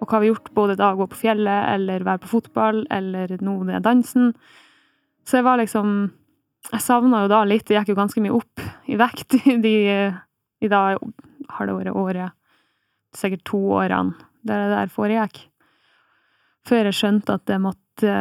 Og 0.00 0.08
hva 0.08 0.22
vi 0.22 0.30
har 0.30 0.34
gjort 0.34 0.54
både 0.56 0.78
da 0.80 0.94
gå 0.96 1.06
på 1.10 1.20
fjellet, 1.26 1.74
eller 1.74 2.06
være 2.06 2.24
på 2.24 2.32
fotball, 2.36 2.84
eller 2.90 3.36
nå 3.44 3.58
det 3.68 3.76
er 3.78 3.84
dansen. 3.84 4.32
Så 5.28 5.40
jeg 5.40 5.46
var 5.48 5.60
liksom 5.60 6.10
Jeg 6.70 6.82
savna 6.84 7.22
jo 7.22 7.28
da 7.32 7.38
litt. 7.48 7.64
Det 7.66 7.78
gikk 7.78 7.94
jo 7.94 7.96
ganske 7.96 8.20
mye 8.20 8.34
opp 8.36 8.60
i 8.84 8.96
vekt 9.00 9.32
de 9.64 9.74
i 10.60 10.68
da 10.68 10.80
halve 11.56 11.72
året, 11.72 11.96
året 11.96 12.36
Sikkert 13.16 13.46
to 13.48 13.58
årene 13.80 14.12
der 14.46 14.60
det 14.60 14.76
der 14.76 14.92
foregikk. 14.92 15.40
Før 16.68 16.88
jeg 16.88 16.96
skjønte 16.96 17.36
at 17.36 17.50
jeg 17.50 17.62
måtte 17.64 18.14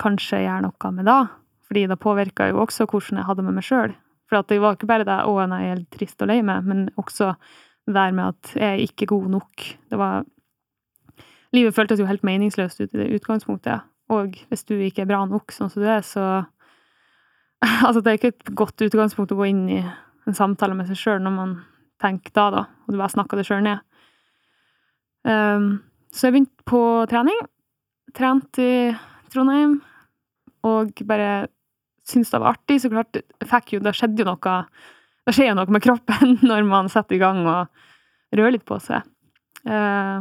kanskje 0.00 0.42
gjøre 0.42 0.64
noe 0.66 0.90
med 0.96 1.08
det. 1.08 1.20
Fordi 1.64 1.86
det 1.88 2.00
påvirka 2.00 2.50
jo 2.50 2.60
også 2.62 2.86
hvordan 2.86 3.20
jeg 3.20 3.28
hadde 3.28 3.44
med 3.46 3.56
meg 3.56 3.66
sjøl. 3.66 3.94
For 4.28 4.42
det 4.48 4.60
var 4.60 4.76
ikke 4.76 4.88
bare 4.88 5.04
det 5.04 5.20
'å, 5.24 5.34
jeg 5.40 5.70
er 5.70 5.84
trist 5.90 6.22
og 6.22 6.28
lei 6.28 6.40
meg', 6.42 6.64
men 6.64 6.88
også 6.96 7.34
det 7.86 7.94
der 7.94 8.12
med 8.12 8.24
at 8.34 8.54
jeg 8.56 8.72
er 8.72 8.82
ikke 8.82 9.06
god 9.06 9.28
nok. 9.28 9.76
Det 9.90 9.98
var 9.98 10.24
Livet 11.54 11.74
føltes 11.74 12.00
jo 12.00 12.06
helt 12.06 12.24
meningsløst 12.24 12.80
ut 12.80 12.94
i 12.94 12.98
det 12.98 13.12
utgangspunktet. 13.14 13.80
Og 14.10 14.34
hvis 14.48 14.64
du 14.64 14.74
ikke 14.74 15.02
er 15.02 15.06
bra 15.06 15.24
nok 15.24 15.52
sånn 15.52 15.70
som 15.70 15.82
du 15.82 15.88
er, 15.88 16.00
så 16.00 16.46
Altså, 17.86 18.00
det 18.00 18.10
er 18.10 18.18
ikke 18.18 18.32
et 18.34 18.54
godt 18.56 18.82
utgangspunkt 18.82 19.32
å 19.32 19.38
gå 19.38 19.46
inn 19.48 19.68
i 19.72 19.80
en 20.26 20.34
samtale 20.34 20.74
med 20.74 20.88
seg 20.90 20.98
sjøl 20.98 21.22
når 21.22 21.30
man 21.30 21.54
tenker 22.02 22.34
da, 22.34 22.50
da, 22.50 22.62
og 22.84 22.92
du 22.92 22.98
bare 22.98 23.14
snakker 23.14 23.38
det 23.38 23.46
sjøl 23.46 23.62
ned. 23.64 23.78
Um, 25.24 25.80
så 26.12 26.26
jeg 26.26 26.34
begynte 26.34 26.66
på 26.68 26.82
trening. 27.08 27.38
Trent 28.14 28.60
i 28.60 28.92
Trondheim. 29.32 29.78
Og 30.64 31.00
bare 31.08 31.46
syntes 32.08 32.32
det 32.32 32.42
var 32.42 32.54
artig. 32.54 32.80
Så 32.82 32.92
klart, 32.92 33.18
fikk 33.48 33.74
jo, 33.76 33.82
det 33.84 33.94
skjedde 33.96 34.24
jo 34.24 34.28
noe 34.28 34.60
Det 35.24 35.34
skjer 35.34 35.50
jo 35.52 35.58
noe 35.58 35.72
med 35.72 35.84
kroppen 35.84 36.38
når 36.50 36.68
man 36.68 36.92
setter 36.92 37.16
i 37.16 37.22
gang 37.22 37.42
og 37.48 37.68
rører 38.34 38.56
litt 38.56 38.68
på 38.68 38.78
seg. 38.82 39.06
Eh, 39.64 40.18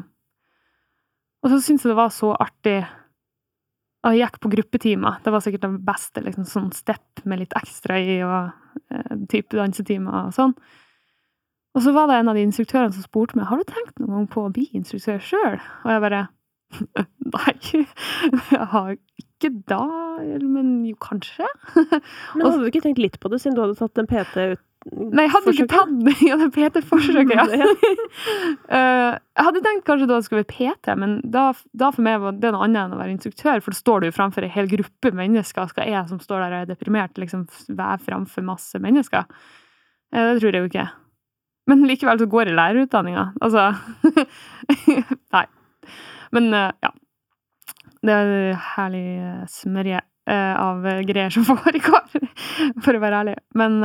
og 1.43 1.51
så 1.51 1.59
syntes 1.59 1.83
jeg 1.83 1.91
det 1.91 1.99
var 1.99 2.13
så 2.15 2.31
artig 2.39 2.79
og 4.03 4.11
jeg 4.11 4.25
gikk 4.25 4.39
på 4.43 4.51
gruppetimer. 4.51 5.19
Det 5.23 5.31
var 5.31 5.43
sikkert 5.43 5.63
det 5.63 5.83
beste. 5.87 6.23
liksom 6.25 6.47
Sånn 6.47 6.71
step 6.75 7.23
med 7.23 7.39
litt 7.39 7.53
ekstra 7.55 7.99
i, 8.03 8.17
og 8.25 8.51
eh, 8.91 9.13
type 9.31 9.55
dansetimer 9.55 10.25
og 10.25 10.33
sånn. 10.35 10.51
Og 11.73 11.81
så 11.81 11.93
var 11.95 12.09
det 12.09 12.19
en 12.19 12.29
av 12.29 12.37
de 12.37 12.43
instruktørene 12.45 12.93
som 12.93 13.05
spurte 13.05 13.37
meg 13.39 13.47
har 13.49 13.57
du 13.61 13.65
tenkt 13.65 13.95
noen 13.97 14.13
gang 14.13 14.25
på 14.29 14.43
å 14.43 14.51
bli 14.53 14.67
instruktør 14.77 15.23
sjøl. 15.23 15.55
Og 15.85 15.93
jeg 15.93 16.03
bare 16.03 16.25
Nei, 17.33 17.53
jeg 18.51 18.67
har 18.73 18.91
ikke 19.43 19.63
da, 19.69 19.83
men 20.41 20.75
jo, 20.87 20.97
kanskje. 21.03 21.47
men 21.75 22.45
hadde 22.45 22.61
du 22.61 22.69
ikke 22.69 22.83
tenkt 22.85 23.01
litt 23.03 23.19
på 23.21 23.31
det, 23.31 23.41
siden 23.43 23.57
du 23.57 23.65
hadde 23.65 23.79
tatt 23.79 24.01
en 24.01 24.09
PT 24.09 24.47
ut 24.53 24.69
Nei, 24.91 25.23
jeg 25.23 25.31
hadde 25.31 25.51
ikke 25.53 25.65
tatt 25.71 25.91
ja, 26.27 26.35
det 26.41 26.49
PT-forsøket, 26.51 27.31
ja. 27.31 27.45
uh, 27.55 29.13
jeg 29.37 29.45
hadde 29.47 29.61
tenkt 29.63 29.85
kanskje 29.87 30.07
da 30.09 30.17
det 30.17 30.25
skulle 30.27 30.41
være 30.41 30.49
PT, 30.51 30.95
men 30.99 31.13
da, 31.23 31.45
da, 31.71 31.91
for 31.95 32.03
meg 32.03 32.19
var 32.19 32.35
det 32.35 32.51
noe 32.51 32.67
annet 32.67 32.81
enn 32.81 32.95
å 32.97 32.99
være 32.99 33.13
instruktør, 33.15 33.61
for 33.63 33.71
da 33.71 33.79
står 33.79 34.03
du 34.03 34.09
jo 34.09 34.15
framfor 34.17 34.43
en 34.43 34.51
hel 34.51 34.67
gruppe 34.71 35.13
mennesker. 35.15 35.69
Skal 35.71 35.87
jeg 35.87 36.09
som 36.11 36.19
står 36.23 36.43
der 36.43 36.57
og 36.57 36.65
er 36.65 36.73
deprimert, 36.73 37.15
liksom 37.21 37.45
være 37.69 38.01
framfor 38.09 38.45
masse 38.47 38.81
mennesker? 38.83 39.29
Det 40.13 40.35
tror 40.41 40.51
jeg 40.51 40.65
jo 40.65 40.71
ikke. 40.71 40.87
Men 41.71 41.87
likevel 41.87 42.19
så 42.19 42.27
går 42.29 42.51
jeg 42.51 42.59
lærerutdanninga. 42.59 43.29
Altså 43.39 43.71
Nei. 45.37 45.45
Men 46.35 46.51
uh, 46.51 46.69
ja. 46.83 46.91
Det 48.03 48.11
er 48.11 48.57
herlig 48.75 49.07
smørje 49.51 50.01
av 50.27 50.85
greier 51.07 51.31
som 51.31 51.45
foregår, 51.49 52.27
for 52.83 52.95
å 52.95 53.01
være 53.03 53.23
ærlig. 53.23 53.35
Men 53.59 53.79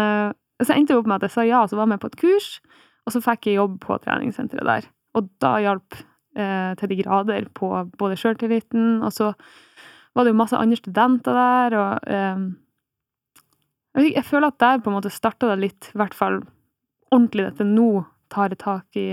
så 0.65 0.75
endte 0.75 0.93
det 0.93 0.99
opp 0.99 1.09
med 1.09 1.21
at 1.21 1.29
jeg 1.29 1.35
sa 1.37 1.47
ja, 1.47 1.63
så 1.67 1.79
var 1.79 1.87
jeg 1.87 1.95
med 1.95 2.03
på 2.03 2.11
et 2.11 2.19
kurs, 2.19 2.49
og 3.07 3.15
så 3.15 3.23
fikk 3.25 3.49
jeg 3.49 3.59
jobb 3.61 3.79
på 3.85 3.99
treningssenteret 4.03 4.67
der. 4.67 4.89
Og 5.17 5.29
da 5.43 5.55
hjalp 5.63 5.99
eh, 6.39 6.73
til 6.81 6.93
de 6.93 7.01
grader 7.03 7.49
på 7.57 7.71
både 7.99 8.19
sjøltilliten, 8.19 9.01
og 9.07 9.15
så 9.15 9.33
var 10.17 10.27
det 10.27 10.35
jo 10.35 10.41
masse 10.41 10.59
andre 10.59 10.79
studenter 10.81 11.39
der, 11.39 11.77
og 11.79 12.11
eh, 12.11 12.45
jeg, 13.99 14.13
jeg, 14.17 14.27
føler 14.27 14.51
at 14.51 14.61
der 14.63 14.83
på 14.83 14.91
en 14.91 14.99
måte 14.99 15.15
starta 15.15 15.53
det 15.53 15.61
litt, 15.63 15.91
i 15.95 16.01
hvert 16.01 16.17
fall 16.17 16.41
ordentlig, 17.15 17.49
dette 17.49 17.67
nå 17.67 18.05
tar 18.33 18.53
jeg 18.53 18.61
tak 18.61 18.99
i 19.01 19.09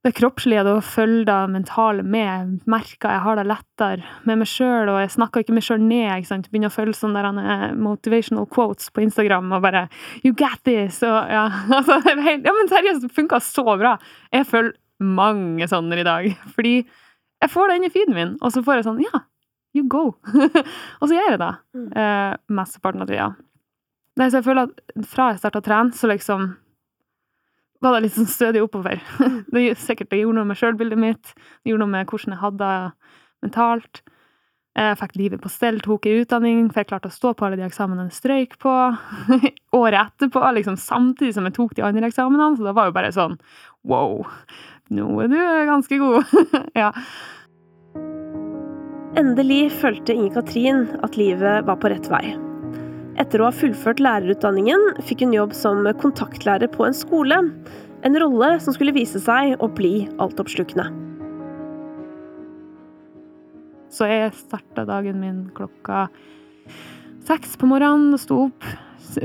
det 0.00 0.14
kroppslige, 0.16 0.62
det 0.64 0.72
å 0.78 0.84
følge 0.84 1.26
det 1.28 1.38
mentale 1.52 2.04
med. 2.06 2.54
Merker 2.70 3.12
jeg 3.12 3.22
har 3.24 3.36
det 3.36 3.44
lettere 3.50 4.06
med 4.28 4.40
meg 4.40 4.48
sjøl, 4.48 4.88
og 4.88 5.00
jeg 5.02 5.12
snakker 5.12 5.44
ikke 5.44 5.56
meg 5.58 5.66
sjøl 5.66 5.82
ned. 5.82 6.06
ikke 6.14 6.30
sant? 6.30 6.48
Begynner 6.48 6.72
å 6.72 6.76
følge 6.76 6.96
sånne 6.96 7.20
der, 7.20 7.40
eh, 7.42 7.74
motivational 7.76 8.48
quotes 8.48 8.88
på 8.88 9.04
Instagram 9.04 9.52
og 9.52 9.62
bare 9.62 9.88
'You 10.22 10.32
got 10.32 10.64
this!' 10.64 11.02
Og, 11.02 11.28
ja, 11.28 11.50
altså, 11.76 12.00
helt, 12.00 12.46
ja, 12.46 12.52
men 12.52 12.72
seriøst, 12.72 13.02
det 13.02 13.12
funka 13.12 13.40
så 13.40 13.76
bra. 13.76 13.98
Jeg 14.32 14.46
følger 14.46 14.72
mange 15.00 15.68
sånne 15.68 16.00
i 16.00 16.02
dag. 16.08 16.36
Fordi 16.56 16.86
jeg 17.42 17.50
får 17.50 17.68
det 17.68 17.76
inn 17.76 17.84
i 17.84 17.92
feeden 17.92 18.14
min, 18.14 18.38
og 18.40 18.52
så 18.52 18.64
får 18.64 18.80
jeg 18.80 18.88
sånn 18.88 19.04
'Ja, 19.04 19.24
you 19.74 19.84
go'. 19.84 20.16
og 21.00 21.04
så 21.08 21.12
gjør 21.12 21.30
jeg 21.30 21.38
det. 21.44 21.54
Mm. 21.76 21.92
Eh, 21.92 22.36
mesteparten 22.48 23.02
av 23.02 23.06
tida. 23.06 23.36
Så 24.16 24.40
jeg 24.40 24.44
føler 24.44 24.68
at 24.68 25.04
fra 25.06 25.30
jeg 25.30 25.40
starta 25.40 25.60
å 25.60 25.64
trene, 25.64 25.92
så 25.92 26.08
liksom 26.08 26.56
var 27.88 27.96
det 27.96 28.06
litt 28.06 28.16
sånn 28.18 28.30
stødig 28.30 28.62
oppover. 28.64 29.00
Det 29.54 29.72
sikkert 29.80 30.12
det 30.12 30.22
gjorde 30.22 30.40
noe 30.40 30.50
med 30.50 30.58
sjølbildet 30.60 31.00
mitt, 31.00 31.34
det 31.34 31.72
gjorde 31.72 31.84
noe 31.86 31.94
med 31.94 32.08
hvordan 32.10 32.34
jeg 32.34 32.42
hadde 32.44 32.70
det 32.70 33.10
mentalt. 33.46 34.02
Jeg 34.78 34.98
fikk 35.00 35.16
livet 35.18 35.40
på 35.42 35.50
stell, 35.50 35.80
tok 35.82 36.06
en 36.06 36.20
utdanning, 36.22 36.60
fikk 36.70 36.84
jeg 36.84 36.90
klarte 36.92 37.10
å 37.10 37.14
stå 37.14 37.32
på 37.34 37.46
alle 37.46 37.58
de 37.58 37.64
eksamene 37.66 38.06
jeg 38.06 38.18
strøyk 38.20 38.54
på. 38.62 38.74
Året 39.80 39.98
etterpå, 40.04 40.44
liksom 40.56 40.78
samtidig 40.78 41.34
som 41.36 41.48
jeg 41.48 41.56
tok 41.56 41.74
de 41.76 41.84
andre 41.88 42.06
eksamenene, 42.06 42.54
så 42.56 42.68
det 42.68 42.76
var 42.78 42.88
jo 42.88 42.94
bare 42.96 43.10
sånn 43.16 43.34
wow, 43.88 44.22
nå 44.94 45.08
er 45.24 45.32
du 45.32 45.40
ganske 45.70 45.98
god. 46.00 46.36
ja. 46.82 46.92
Endelig 49.18 49.64
følte 49.80 50.14
Inge-Katrin 50.14 50.86
at 51.02 51.18
livet 51.18 51.66
var 51.66 51.82
på 51.82 51.90
rett 51.90 52.06
vei. 52.12 52.49
Etter 53.20 53.42
å 53.42 53.50
ha 53.50 53.52
fullført 53.52 53.98
lærerutdanningen 54.00 54.94
fikk 55.04 55.26
hun 55.26 55.34
jobb 55.34 55.50
som 55.52 55.84
kontaktlærer 56.00 56.70
på 56.72 56.86
en 56.86 56.94
skole. 56.96 57.36
En 58.06 58.14
rolle 58.16 58.54
som 58.64 58.72
skulle 58.72 58.94
vise 58.96 59.20
seg 59.20 59.60
å 59.60 59.66
bli 59.68 60.06
altoppslukende. 60.22 60.86
Så 63.92 64.06
jeg 64.08 64.30
starta 64.38 64.86
dagen 64.88 65.18
min 65.20 65.42
klokka 65.52 66.06
seks 67.28 67.58
på 67.60 67.68
morgenen. 67.68 68.16
Sto 68.22 68.46
opp, 68.46 68.64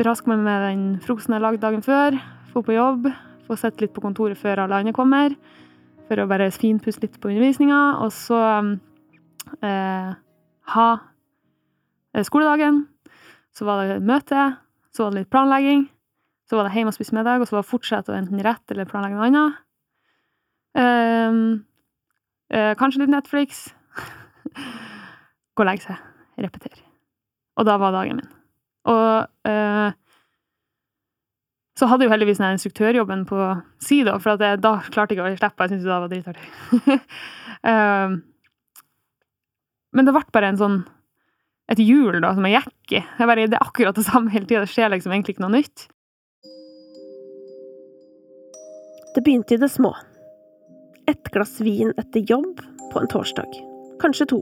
raska 0.03 0.27
meg 0.33 0.43
med 0.43 0.65
den 0.65 0.81
frokosten 1.05 1.37
jeg 1.37 1.45
lagde 1.45 1.63
dagen 1.63 1.85
før. 1.85 2.17
Få 2.51 2.65
på 2.65 2.75
jobb, 2.75 3.07
få 3.47 3.55
sett 3.61 3.79
litt 3.79 3.93
på 3.95 4.03
kontoret 4.03 4.41
før 4.41 4.65
alle 4.65 4.81
andre 4.81 4.95
kommer. 4.97 5.37
For 6.09 6.19
å 6.19 6.27
bare 6.27 6.49
finpusse 6.51 6.99
litt 7.05 7.15
på 7.21 7.31
undervisninga. 7.31 7.79
Og 8.03 8.11
så 8.11 8.41
eh, 9.63 10.11
ha 10.75 10.89
eh, 12.11 12.27
skoledagen 12.27 12.83
så 13.55 13.67
var 13.67 13.83
det 13.83 14.01
møte, 14.03 14.47
så 14.95 15.05
var 15.05 15.13
det 15.13 15.23
litt 15.23 15.31
planlegging. 15.31 15.85
Så 16.45 16.59
var 16.59 16.67
det 16.67 16.75
hjemme 16.75 16.91
og 16.91 16.97
spise 16.97 17.15
middag, 17.15 17.41
og 17.41 17.49
så 17.49 17.57
var 17.57 17.63
det 17.63 17.71
fortsette 17.71 18.11
å 18.11 18.17
enten 18.17 18.43
rette 18.45 18.75
eller 18.75 18.89
planlegge 18.89 19.17
noe 19.17 19.29
annet. 19.29 19.61
Um, 20.75 21.39
uh, 22.53 22.73
kanskje 22.77 23.01
litt 23.01 23.13
Netflix. 23.13 23.69
Gå 25.55 25.63
og 25.63 25.69
legge 25.69 25.87
seg. 25.87 26.01
Repetere. 26.45 26.83
Og 27.55 27.65
da 27.65 27.77
var 27.81 27.95
dagen 27.95 28.19
min. 28.19 28.33
Og 28.91 29.49
uh, 29.49 29.95
så 31.75 31.89
hadde 31.91 32.05
jo 32.05 32.11
heldigvis 32.11 32.39
den 32.39 32.55
instruktørjobben 32.55 33.25
på 33.27 33.39
si, 33.83 34.03
da, 34.07 34.19
for 34.21 34.39
jeg, 34.39 34.61
da 34.63 34.77
klarte 34.85 35.15
jeg 35.15 35.19
ikke 35.19 35.31
å 35.31 35.39
slippe. 35.39 35.65
Jeg 35.65 35.73
syntes 35.73 35.87
det 35.87 35.95
var 35.95 36.11
dritartig. 36.11 36.99
um, 37.71 38.19
men 39.95 40.07
det 40.07 40.13
ble 40.15 40.23
bare 40.35 40.53
en 40.53 40.61
sånn 40.61 40.77
et 41.71 41.81
hjul 41.81 42.19
da, 42.21 42.33
som 42.37 42.45
jeg 42.45 42.61
gikk 42.61 42.97
i. 42.99 43.01
Jeg 43.01 43.29
bare, 43.29 43.47
det 43.49 43.57
er 43.57 43.65
akkurat 43.65 43.97
det 43.97 44.05
samme 44.05 44.33
hele 44.33 44.45
tida. 44.45 44.65
Det 44.65 44.73
skjer 44.73 44.91
liksom 44.93 45.15
egentlig 45.15 45.35
ikke 45.35 45.45
noe 45.45 45.55
nytt. 45.57 45.87
Det 49.15 49.23
begynte 49.23 49.55
i 49.55 49.61
det 49.61 49.71
små. 49.71 49.93
Et 51.09 51.31
glass 51.33 51.57
vin 51.63 51.93
etter 51.97 52.25
jobb 52.27 52.61
på 52.91 53.01
en 53.01 53.09
torsdag. 53.09 53.57
Kanskje 54.01 54.29
to. 54.33 54.41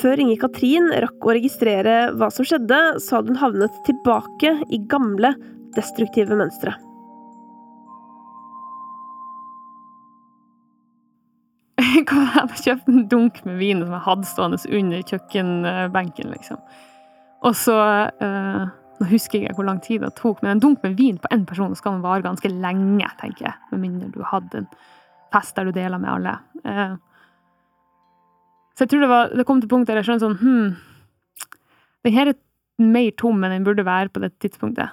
Før 0.00 0.22
Inger 0.22 0.38
Katrin 0.40 0.88
rakk 1.02 1.26
å 1.26 1.34
registrere 1.36 1.96
hva 2.16 2.30
som 2.32 2.46
skjedde, 2.46 2.78
så 3.02 3.18
hadde 3.18 3.34
hun 3.34 3.42
havnet 3.42 3.82
tilbake 3.86 4.54
i 4.72 4.80
gamle, 4.90 5.34
destruktive 5.76 6.38
mønstre. 6.38 6.74
Jeg 11.90 12.06
hadde 12.34 12.58
kjøpt 12.60 12.90
en 12.90 13.06
dunk 13.10 13.40
med 13.46 13.56
vin 13.58 13.80
som 13.82 13.94
jeg 13.96 14.04
hadde 14.04 14.28
stående 14.28 14.58
under 14.78 15.02
kjøkkenbenken, 15.08 16.30
liksom. 16.34 16.60
Og 17.46 17.56
så 17.56 17.76
uh, 18.20 18.68
Nå 19.00 19.08
husker 19.08 19.46
jeg 19.46 19.56
hvor 19.56 19.64
lang 19.64 19.78
tid 19.80 20.02
det 20.04 20.12
tok, 20.18 20.42
men 20.42 20.52
en 20.52 20.60
dunk 20.60 20.82
med 20.84 20.98
vin 20.98 21.16
på 21.16 21.30
én 21.32 21.46
person 21.48 21.72
skal 21.78 21.96
man 21.96 22.04
vare 22.04 22.26
ganske 22.26 22.50
lenge, 22.52 23.06
tenker 23.20 23.46
jeg. 23.48 23.54
Med 23.72 23.80
mindre 23.86 24.10
du 24.12 24.20
hadde 24.28 24.60
en 24.60 24.68
fest 25.32 25.56
der 25.56 25.70
du 25.70 25.72
deler 25.72 26.02
med 26.02 26.12
alle. 26.12 26.36
Uh, 26.66 26.98
så 28.76 28.84
jeg 28.84 28.92
tror 28.92 29.04
det, 29.04 29.10
var, 29.10 29.34
det 29.36 29.48
kom 29.48 29.64
til 29.64 29.72
punkt 29.72 29.88
der 29.88 29.98
jeg 30.00 30.08
skjønte 30.08 30.26
sånn 30.28 30.38
Hm, 30.40 30.76
den 32.04 32.16
her 32.16 32.30
er 32.32 32.38
mer 32.80 33.10
tom 33.20 33.42
enn 33.44 33.52
den 33.56 33.66
burde 33.66 33.84
være 33.88 34.12
på 34.12 34.22
det 34.22 34.34
tidspunktet. 34.40 34.92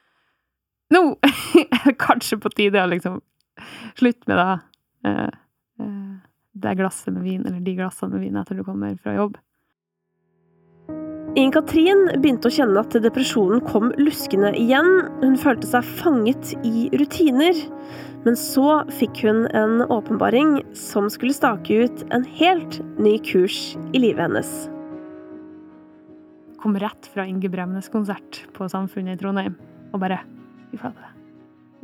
Nå 0.94 1.02
er 1.62 1.82
det 1.86 1.98
kanskje 2.00 2.40
på 2.40 2.52
tide 2.56 2.82
å 2.82 2.90
liksom 2.90 3.20
slutte 3.96 4.32
med 4.32 4.40
det. 4.40 4.56
Uh, 5.06 5.45
det 6.56 6.76
glasset 6.78 7.12
med 7.12 7.26
vin, 7.26 7.44
eller 7.44 7.60
de 7.60 7.76
glassene 7.76 8.14
med 8.14 8.26
vin 8.26 8.40
etter 8.40 8.58
du 8.58 8.64
kommer 8.64 8.96
fra 9.02 9.16
jobb. 9.16 9.36
Ingen-Katrin 11.36 12.06
begynte 12.22 12.48
å 12.48 12.54
kjenne 12.54 12.80
at 12.80 12.94
depresjonen 13.04 13.60
kom 13.66 13.90
luskende 14.00 14.54
igjen. 14.56 14.86
Hun 15.20 15.34
følte 15.36 15.68
seg 15.68 15.84
fanget 15.98 16.54
i 16.64 16.86
rutiner. 16.96 17.58
Men 18.24 18.38
så 18.40 18.78
fikk 18.96 19.20
hun 19.26 19.44
en 19.52 19.84
åpenbaring 19.92 20.62
som 20.74 21.10
skulle 21.12 21.36
stake 21.36 21.76
ut 21.84 22.06
en 22.16 22.24
helt 22.38 22.80
ny 22.96 23.18
kurs 23.20 23.76
i 23.92 24.00
livet 24.00 24.24
hennes. 24.24 24.54
Kom 26.62 26.78
rett 26.80 27.10
fra 27.12 27.26
Inge 27.28 27.52
Bremnes-konsert 27.52 28.46
på 28.56 28.70
Samfunnet 28.72 29.18
i 29.18 29.20
Trondheim 29.20 29.58
og 29.92 30.00
bare 30.02 30.22
Fy 30.72 30.80
flate, 30.80 31.12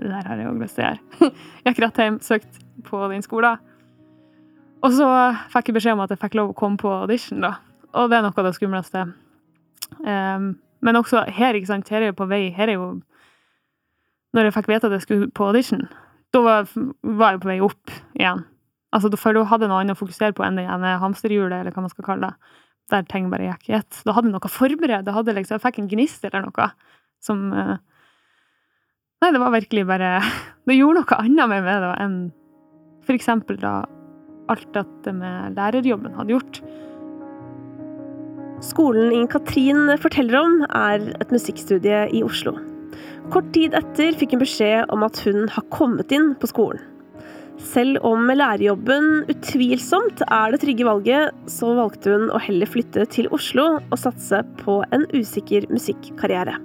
det 0.01 0.09
der 0.11 0.27
har 0.27 0.41
jeg 0.41 0.49
òg 0.49 0.65
lyst 0.65 0.75
til 0.75 0.83
å 0.83 0.89
gjøre. 0.89 1.29
Jeg 1.63 1.69
gikk 1.69 1.83
rett 1.85 2.01
hjem, 2.03 2.17
søkte 2.25 2.65
på 2.89 3.05
den 3.13 3.23
skolen. 3.23 3.61
Og 4.83 4.95
så 4.97 5.09
fikk 5.53 5.71
jeg 5.71 5.79
beskjed 5.79 5.97
om 5.97 6.05
at 6.05 6.13
jeg 6.13 6.21
fikk 6.23 6.39
lov 6.39 6.53
å 6.53 6.59
komme 6.59 6.81
på 6.81 6.91
audition, 7.05 7.43
da. 7.45 7.57
Og 7.93 8.09
det 8.11 8.19
er 8.19 8.25
noe 8.25 8.35
av 8.35 8.49
det 8.49 8.57
skumleste 8.57 9.07
Um, 10.01 10.57
men 10.83 10.97
også 10.97 11.27
her, 11.29 11.55
ikke 11.55 11.69
sant, 11.69 11.91
her 11.93 12.03
er 12.03 12.11
jo 12.11 12.17
på 12.17 12.27
vei 12.31 12.47
Her 12.57 12.71
er 12.73 12.79
jo 12.79 12.87
Når 14.33 14.49
jeg 14.49 14.55
fikk 14.57 14.71
vite 14.71 14.89
at 14.89 14.95
jeg 14.97 15.05
skulle 15.05 15.29
på 15.29 15.45
audition, 15.51 15.85
da 16.33 16.41
var, 16.41 16.71
var 17.05 17.35
jeg 17.35 17.43
på 17.43 17.51
vei 17.51 17.59
opp 17.61 17.93
igjen. 18.17 18.47
Altså, 18.97 19.11
for 19.21 19.37
da 19.37 19.43
hadde 19.51 19.69
noe 19.69 19.83
annet 19.83 19.93
å 19.93 20.01
fokusere 20.01 20.33
på 20.33 20.47
enn 20.47 20.57
det 20.57 20.65
ene 20.65 20.95
hamsterhjulet, 21.03 21.59
eller 21.59 21.77
hva 21.77 21.85
man 21.85 21.93
skal 21.93 22.07
kalle 22.07 22.31
det. 22.31 22.55
Der 22.95 23.05
ting 23.11 23.29
bare 23.29 23.51
gikk 23.51 23.69
i 23.69 23.77
ett. 23.77 23.99
Da 24.09 24.15
hadde 24.17 24.31
jeg 24.31 24.39
noe 24.39 24.53
forberedt. 24.55 25.05
Da 25.05 25.13
hadde 25.19 25.37
liksom, 25.37 25.59
jeg 25.59 25.65
fikk 25.67 25.83
en 25.83 25.91
gnist 25.93 26.25
eller 26.25 26.47
noe 26.47 26.71
som 27.21 27.45
uh, 27.53 27.77
Nei, 29.21 29.31
det 29.37 29.45
var 29.45 29.53
virkelig 29.53 29.85
bare 29.93 30.15
Det 30.67 30.79
gjorde 30.79 31.05
noe 31.05 31.21
annet 31.21 31.53
med 31.53 31.69
meg 31.69 31.85
da 31.85 31.93
enn 32.01 32.17
for 33.05 33.19
eksempel 33.19 33.61
da 33.61 33.83
alt 34.51 34.69
dette 34.75 35.15
med 35.15 35.59
lærerjobben 35.59 36.17
hadde 36.19 36.35
gjort. 36.35 36.63
Skolen 38.63 39.11
Inger-Katrin 39.11 39.91
forteller 39.99 40.39
om, 40.39 40.61
er 40.71 41.09
et 41.19 41.35
musikkstudie 41.35 42.05
i 42.15 42.23
Oslo. 42.23 42.55
Kort 43.33 43.51
tid 43.55 43.75
etter 43.79 44.15
fikk 44.19 44.35
hun 44.35 44.43
beskjed 44.43 44.91
om 44.95 45.05
at 45.07 45.19
hun 45.27 45.47
har 45.51 45.67
kommet 45.75 46.15
inn 46.15 46.33
på 46.39 46.51
skolen. 46.51 46.83
Selv 47.63 48.01
om 48.07 48.27
lærerjobben 48.27 49.25
utvilsomt 49.31 50.23
er 50.25 50.53
det 50.55 50.63
trygge 50.65 50.87
valget, 50.89 51.35
så 51.51 51.75
valgte 51.77 52.15
hun 52.15 52.31
å 52.33 52.41
heller 52.43 52.67
flytte 52.67 53.05
til 53.13 53.29
Oslo 53.35 53.77
og 53.79 53.99
satse 54.01 54.41
på 54.63 54.81
en 54.95 55.07
usikker 55.13 55.69
musikkarriere. 55.71 56.57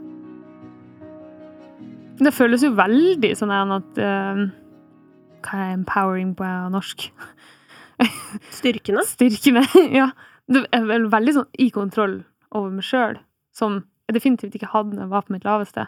Det 2.17 2.33
føles 2.33 2.65
jo 2.65 2.73
veldig 2.77 3.33
sånn 3.37 3.53
at 3.53 3.99
uh, 4.01 4.47
Hva 5.45 5.59
er 5.67 5.75
empowering 5.75 6.33
på 6.37 6.47
norsk? 6.73 7.11
Styrkende? 8.53 9.03
Styrkene, 9.07 9.63
ja 9.99 10.11
du 10.47 10.63
er 10.71 10.87
vel 10.87 11.07
veldig 11.11 11.35
sånn 11.35 11.49
i 11.59 11.69
kontroll 11.75 12.21
over 12.55 12.71
meg 12.71 12.87
sjøl, 12.87 13.19
som 13.55 13.81
jeg 14.07 14.15
definitivt 14.15 14.55
ikke 14.55 14.71
hadde 14.71 14.95
da 14.95 15.03
jeg 15.03 15.11
var 15.11 15.25
på 15.27 15.35
mitt 15.35 15.47
laveste. 15.47 15.87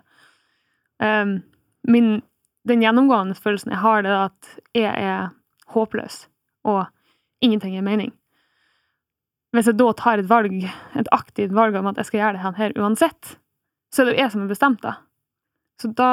Um, 1.00 1.40
min, 1.88 2.18
den 2.68 2.84
gjennomgående 2.84 3.38
følelsen 3.40 3.72
jeg 3.72 3.84
har, 3.84 4.04
det 4.04 4.12
er 4.12 4.24
at 4.26 4.50
jeg 4.76 5.06
er 5.12 5.30
håpløs, 5.76 6.26
og 6.68 6.88
ingenting 7.46 7.78
gir 7.78 7.86
mening. 7.86 8.12
Hvis 9.56 9.70
jeg 9.72 9.80
da 9.80 9.94
tar 9.98 10.22
et 10.22 10.30
valg, 10.30 10.58
et 11.00 11.14
aktivt 11.16 11.56
valg 11.56 11.78
om 11.80 11.88
at 11.90 12.02
jeg 12.02 12.10
skal 12.10 12.22
gjøre 12.22 12.36
det 12.36 12.58
her 12.60 12.76
uansett, 12.78 13.38
så 13.90 14.04
er 14.04 14.10
det 14.10 14.18
jo 14.18 14.22
jeg 14.22 14.34
som 14.36 14.44
er 14.44 14.52
bestemt, 14.52 14.84
det. 14.84 14.94
Så 15.80 15.90
da 15.96 16.12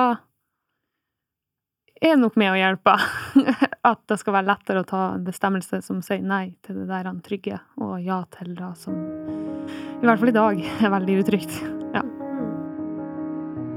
er 2.01 2.17
nok 2.21 2.39
med 2.39 2.55
å 2.55 2.61
hjelpe. 2.61 2.95
At 3.87 4.03
det 4.11 4.19
skal 4.19 4.35
være 4.35 4.51
lettere 4.51 4.83
å 4.83 4.89
ta 4.89 5.03
en 5.15 5.25
bestemmelse 5.27 5.79
som 5.87 6.03
sier 6.03 6.25
nei 6.25 6.57
til 6.67 6.81
det 6.81 6.89
der 6.91 7.07
han 7.07 7.23
trygge, 7.23 7.61
og 7.79 8.01
ja 8.03 8.25
til 8.35 8.57
det 8.59 8.73
som 8.81 8.97
i 9.97 10.07
hvert 10.07 10.21
fall 10.21 10.31
i 10.31 10.37
dag 10.37 10.63
er 10.85 10.93
veldig 10.93 11.19
utrygt. 11.23 11.55
Ja. 11.95 12.03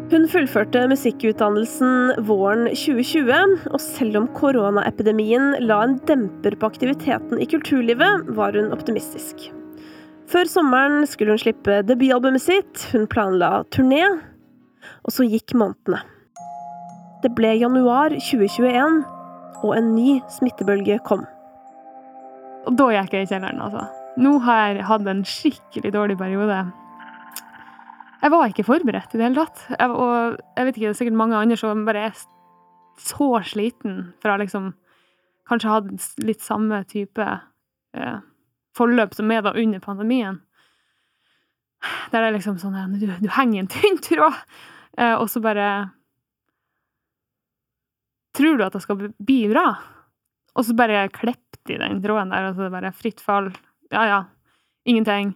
Hun 0.09 0.25
fullførte 0.31 0.87
musikkutdannelsen 0.89 2.23
våren 2.25 2.65
2020, 2.73 3.59
og 3.69 3.83
selv 3.83 4.17
om 4.17 4.25
koronaepidemien 4.33 5.59
la 5.61 5.83
en 5.85 5.99
demper 6.09 6.57
på 6.57 6.71
aktiviteten 6.71 7.37
i 7.37 7.47
kulturlivet, 7.49 8.31
var 8.33 8.57
hun 8.57 8.73
optimistisk. 8.73 9.51
Før 10.29 10.49
sommeren 10.49 11.05
skulle 11.09 11.33
hun 11.33 11.41
slippe 11.41 11.79
debutalbumet 11.85 12.41
sitt, 12.41 12.87
hun 12.93 13.05
planla 13.09 13.63
turné, 13.73 14.01
og 15.05 15.13
så 15.13 15.25
gikk 15.29 15.53
månedene. 15.57 16.01
Det 17.21 17.33
ble 17.37 17.53
januar 17.59 18.13
2021, 18.17 19.01
og 19.63 19.75
en 19.75 19.93
ny 19.95 20.19
smittebølge 20.31 20.99
kom. 21.07 21.25
Og 22.67 22.75
da 22.79 22.89
gikk 22.93 23.15
jeg 23.15 23.27
i 23.27 23.31
kjelleren, 23.31 23.61
altså. 23.63 23.85
Nå 24.19 24.35
har 24.43 24.61
jeg 24.73 24.85
hatt 24.89 25.07
en 25.07 25.23
skikkelig 25.27 25.93
dårlig 25.95 26.17
periode. 26.19 26.59
Jeg 28.19 28.33
var 28.33 28.51
ikke 28.51 28.67
forberedt 28.67 29.13
i 29.15 29.19
det 29.19 29.29
hele 29.29 29.45
tatt. 29.45 29.63
Jeg, 29.71 29.93
og 29.93 30.39
jeg 30.57 30.67
vet 30.67 30.75
ikke, 30.75 30.87
det 30.87 30.91
er 30.91 30.99
sikkert 30.99 31.21
mange 31.21 31.39
andre 31.39 31.57
som 31.59 31.85
bare 31.87 32.09
er 32.09 32.23
så 32.99 33.31
sliten 33.47 34.09
fra 34.23 34.37
liksom 34.41 34.73
Kanskje 35.49 35.69
hatt 35.71 36.03
litt 36.21 36.43
samme 36.45 36.83
type 36.85 37.25
eh, 37.25 38.17
forløp 38.77 39.15
som 39.17 39.25
meg 39.25 39.39
da 39.41 39.55
under 39.57 39.81
pandemien. 39.81 40.35
Der 42.11 42.21
det 42.21 42.27
er 42.27 42.35
liksom 42.35 42.59
sånn 42.61 42.75
du, 42.99 43.07
du 43.09 43.25
henger 43.33 43.55
i 43.55 43.61
en 43.63 43.71
tynn 43.71 43.97
tråd, 44.05 44.35
eh, 44.99 45.15
og 45.15 45.25
så 45.33 45.41
bare 45.41 45.65
Tror 48.39 48.57
du 48.57 48.63
at 48.65 48.75
det 48.75 48.83
skal 48.85 48.99
bli 49.11 49.41
bra? 49.51 49.67
Og 50.55 50.65
så 50.65 50.75
bare 50.77 51.07
klippet 51.13 51.59
de 51.67 51.77
den 51.79 51.99
tråden 52.03 52.31
der, 52.33 52.49
og 52.49 52.55
så 52.55 52.65
det 52.65 52.73
bare 52.73 52.95
fritt 52.95 53.21
fall. 53.23 53.51
Ja, 53.91 54.05
ja. 54.07 54.19
Ingenting. 54.87 55.33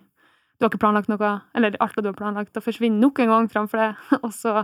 Du 0.58 0.66
har 0.66 0.72
ikke 0.72 0.82
planlagt 0.82 1.12
noe. 1.12 1.34
Eller 1.58 1.76
alt 1.84 1.98
det 1.98 2.06
du 2.06 2.10
har 2.12 2.18
planlagt, 2.18 2.54
det 2.56 2.64
forsvinner 2.64 3.02
nok 3.02 3.20
en 3.20 3.34
gang 3.34 3.50
framfor 3.52 3.82
deg. 3.82 4.04
Og 4.26 4.32
så 4.36 4.64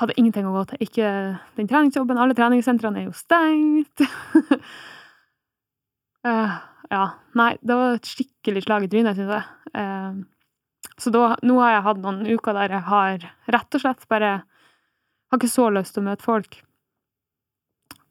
hadde 0.00 0.16
ingenting 0.16 0.48
å 0.48 0.54
gå 0.54 0.64
til. 0.70 0.86
Ikke 0.86 1.10
den 1.58 1.68
treningsjobben. 1.70 2.20
Alle 2.20 2.36
treningssentrene 2.36 3.02
er 3.02 3.08
jo 3.08 3.16
stengt. 3.16 4.04
uh, 6.26 6.56
ja. 6.96 7.04
Nei, 7.38 7.50
det 7.60 7.78
var 7.78 7.98
et 7.98 8.10
skikkelig 8.10 8.66
slag 8.66 8.86
i 8.86 8.90
trynet, 8.92 9.18
syns 9.18 9.36
jeg. 9.36 9.44
Uh, 9.76 10.24
så 11.00 11.12
da, 11.12 11.24
nå 11.44 11.58
har 11.60 11.76
jeg 11.76 11.86
hatt 11.88 12.00
noen 12.00 12.22
uker 12.24 12.56
der 12.56 12.76
jeg 12.78 12.86
har 12.88 13.26
rett 13.52 13.76
og 13.76 13.82
slett 13.82 14.06
bare 14.08 14.30
Har 15.26 15.40
ikke 15.40 15.50
så 15.50 15.66
lyst 15.74 15.96
til 15.96 16.04
å 16.04 16.06
møte 16.06 16.24
folk. 16.24 16.60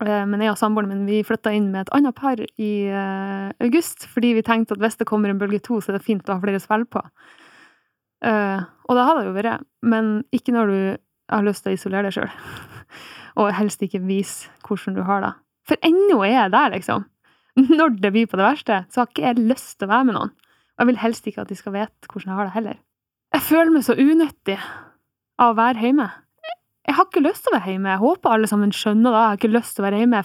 Eh, 0.03 0.25
men 0.27 0.43
jeg 0.43 0.51
og 0.51 0.59
samboeren 0.59 0.91
min 0.91 1.05
vi 1.07 1.21
flytta 1.23 1.53
inn 1.55 1.69
med 1.71 1.85
et 1.85 1.93
annet 1.95 2.15
par 2.17 2.41
i 2.41 2.71
uh, 2.91 3.51
august, 3.63 4.07
fordi 4.11 4.33
vi 4.35 4.43
tenkte 4.43 4.75
at 4.75 4.83
hvis 4.83 4.99
det 4.99 5.07
kommer 5.07 5.31
en 5.31 5.39
bølge 5.39 5.61
to, 5.63 5.79
så 5.79 5.93
er 5.93 5.99
det 5.99 6.07
fint 6.07 6.27
å 6.27 6.35
ha 6.35 6.43
flere 6.43 6.59
å 6.59 6.85
på. 6.97 7.03
Uh, 8.25 8.59
og 8.89 8.97
det 8.97 9.05
har 9.07 9.17
det 9.17 9.25
jo 9.27 9.35
vært, 9.37 9.65
men 9.85 10.15
ikke 10.35 10.55
når 10.55 10.71
du 10.71 10.79
har 11.31 11.45
lyst 11.45 11.63
til 11.63 11.73
å 11.73 11.77
isolere 11.79 12.09
deg 12.09 12.17
sjøl. 12.17 12.33
og 13.39 13.53
helst 13.55 13.83
ikke 13.85 14.03
vise 14.03 14.51
hvordan 14.67 14.97
du 14.97 15.03
har 15.07 15.23
det. 15.23 15.33
For 15.65 15.87
ennå 15.87 16.19
er 16.25 16.35
jeg 16.35 16.55
der, 16.55 16.73
liksom. 16.75 17.07
Når 17.79 17.95
det 18.03 18.11
blir 18.11 18.27
på 18.27 18.39
det 18.39 18.49
verste, 18.49 18.81
så 18.91 19.01
har 19.01 19.09
ikke 19.09 19.23
jeg 19.29 19.47
lyst 19.47 19.77
til 19.77 19.87
å 19.87 19.93
være 19.93 20.09
med 20.09 20.17
noen. 20.17 20.35
Og 20.75 20.83
jeg 20.83 20.91
vil 20.91 21.01
helst 21.05 21.27
ikke 21.29 21.45
at 21.45 21.51
de 21.51 21.55
skal 21.55 21.75
vite 21.75 22.11
hvordan 22.11 22.33
jeg 22.33 22.39
har 22.39 22.49
det 22.49 22.55
heller. 22.57 22.77
Jeg 23.35 23.43
føler 23.47 23.71
meg 23.71 23.85
så 23.87 23.95
unyttig 23.95 24.57
av 25.39 25.53
å 25.53 25.57
være 25.57 25.81
hjemme. 25.87 26.09
Jeg 26.85 26.97
har 26.97 27.07
ikke 27.07 27.23
lyst 27.25 27.45
til 27.45 27.53
å 27.53 27.57
være 27.57 27.73
hjemme. 27.73 27.93
Jeg 27.93 28.03
håper 28.03 28.33
alle 28.35 28.49
sammen 28.49 28.73
skjønner 28.75 29.09
det. 29.09 29.21
Jeg 29.21 29.29
har 29.31 29.39
ikke 29.39 29.53
lyst 29.55 29.75
til 29.75 29.83
å 29.83 29.87
være 29.87 30.01
hjemme. 30.03 30.21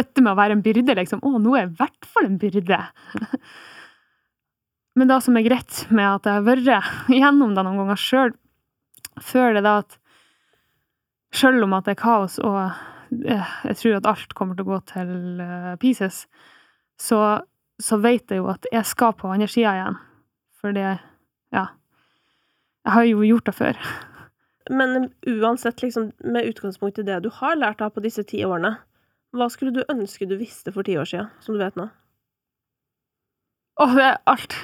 Dette 0.00 0.24
med 0.24 0.32
å 0.32 0.38
være 0.38 0.56
en 0.56 0.64
byrde, 0.64 0.96
liksom. 0.96 1.20
Å, 1.20 1.32
nå 1.42 1.52
er 1.52 1.64
jeg 1.64 1.72
i 1.72 1.78
hvert 1.82 2.08
fall 2.14 2.28
en 2.30 2.38
byrde. 2.40 2.78
Men 4.96 5.08
det 5.08 5.18
som 5.24 5.36
er 5.36 5.44
greit 5.46 5.82
med 5.92 6.08
at 6.08 6.28
jeg 6.28 6.38
har 6.38 6.46
vært 6.46 7.12
gjennom 7.12 7.52
det 7.56 7.64
noen 7.64 7.82
ganger 7.82 8.00
sjøl, 8.00 8.32
føler 9.20 9.60
jeg 9.60 9.68
da 9.68 9.74
at 9.82 9.98
Sjøl 11.32 11.64
om 11.64 11.72
at 11.72 11.86
det 11.88 11.94
er 11.94 12.02
kaos, 12.02 12.34
og 12.44 12.58
eh, 13.24 13.52
jeg 13.70 13.78
tror 13.80 13.94
at 13.96 14.08
alt 14.10 14.34
kommer 14.36 14.56
til 14.56 14.66
å 14.66 14.74
gå 14.74 14.78
til 14.90 15.40
eh, 15.40 15.70
pieces, 15.80 16.26
så, 17.00 17.20
så 17.80 17.98
vet 18.04 18.28
jeg 18.28 18.42
jo 18.42 18.50
at 18.52 18.68
jeg 18.68 18.84
skal 18.90 19.14
på 19.16 19.30
andre 19.32 19.48
sida 19.48 19.72
igjen. 19.78 19.96
For 20.60 20.76
det 20.76 20.90
Ja. 21.52 21.70
Jeg 22.82 22.92
har 22.92 23.04
jo 23.06 23.24
gjort 23.24 23.46
det 23.46 23.54
før. 23.54 23.80
Men 24.70 25.10
uansett, 25.26 25.82
liksom, 25.82 26.12
med 26.24 26.46
utgangspunkt 26.46 26.98
i 26.98 27.06
det 27.06 27.22
du 27.24 27.30
har 27.34 27.58
lært 27.58 27.82
av 27.82 27.94
på 27.94 28.04
disse 28.04 28.24
ti 28.28 28.44
årene, 28.46 28.76
hva 29.32 29.48
skulle 29.50 29.72
du 29.74 29.82
ønske 29.88 30.28
du 30.28 30.36
visste 30.36 30.72
for 30.74 30.86
ti 30.86 30.98
år 31.00 31.08
siden, 31.08 31.30
som 31.40 31.56
du 31.56 31.62
vet 31.62 31.78
nå? 31.80 31.88
Å, 33.80 33.86
det 33.96 34.04
er 34.04 34.18
alt. 34.28 34.56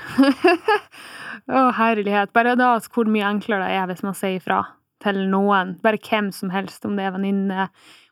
Å, 1.48 1.62
herlighet. 1.78 2.34
Bare 2.36 2.52
da 2.60 2.74
hvor 2.92 3.08
mye 3.08 3.30
enklere 3.30 3.64
det 3.64 3.78
er 3.78 3.88
hvis 3.88 4.04
man 4.04 4.16
sier 4.16 4.36
ifra 4.36 4.60
til 5.02 5.22
noen. 5.32 5.76
Bare 5.82 6.00
hvem 6.02 6.28
som 6.34 6.52
helst, 6.52 6.84
om 6.84 6.98
det 6.98 7.06
er 7.08 7.16
venninne, 7.16 7.68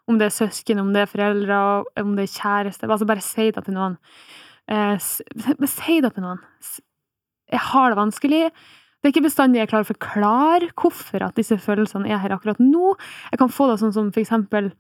om 0.09 0.19
det 0.21 0.31
er 0.31 0.37
søsken, 0.39 0.81
om 0.81 0.93
det 0.95 1.05
er 1.05 1.13
foreldre, 1.13 1.61
om 2.01 2.17
det 2.17 2.25
er 2.25 2.35
kjæreste. 2.35 2.89
Altså, 2.89 3.09
bare 3.09 3.25
si 3.25 3.51
det 3.53 3.67
til 3.67 3.77
noen. 3.77 3.99
Eh, 4.73 4.97
si 5.77 6.01
det 6.03 6.15
til 6.17 6.25
noen. 6.25 6.43
Jeg 7.53 7.63
har 7.69 7.93
det 7.93 8.01
vanskelig. 8.01 8.43
Det 9.01 9.09
er 9.09 9.13
ikke 9.15 9.27
bestandig 9.29 9.61
jeg 9.61 9.71
klarer 9.71 9.87
å 9.87 9.93
forklare 9.93 10.71
hvorfor 10.75 11.23
at 11.27 11.37
disse 11.39 11.59
følelsene 11.63 12.09
er 12.11 12.23
her 12.23 12.35
akkurat 12.35 12.61
nå. 12.63 12.95
Jeg 13.31 13.41
kan 13.43 13.53
få 13.53 13.69
det 13.71 13.79
sånn 13.83 13.95
som 13.95 14.09
for 14.11 14.23
eksempel 14.23 14.73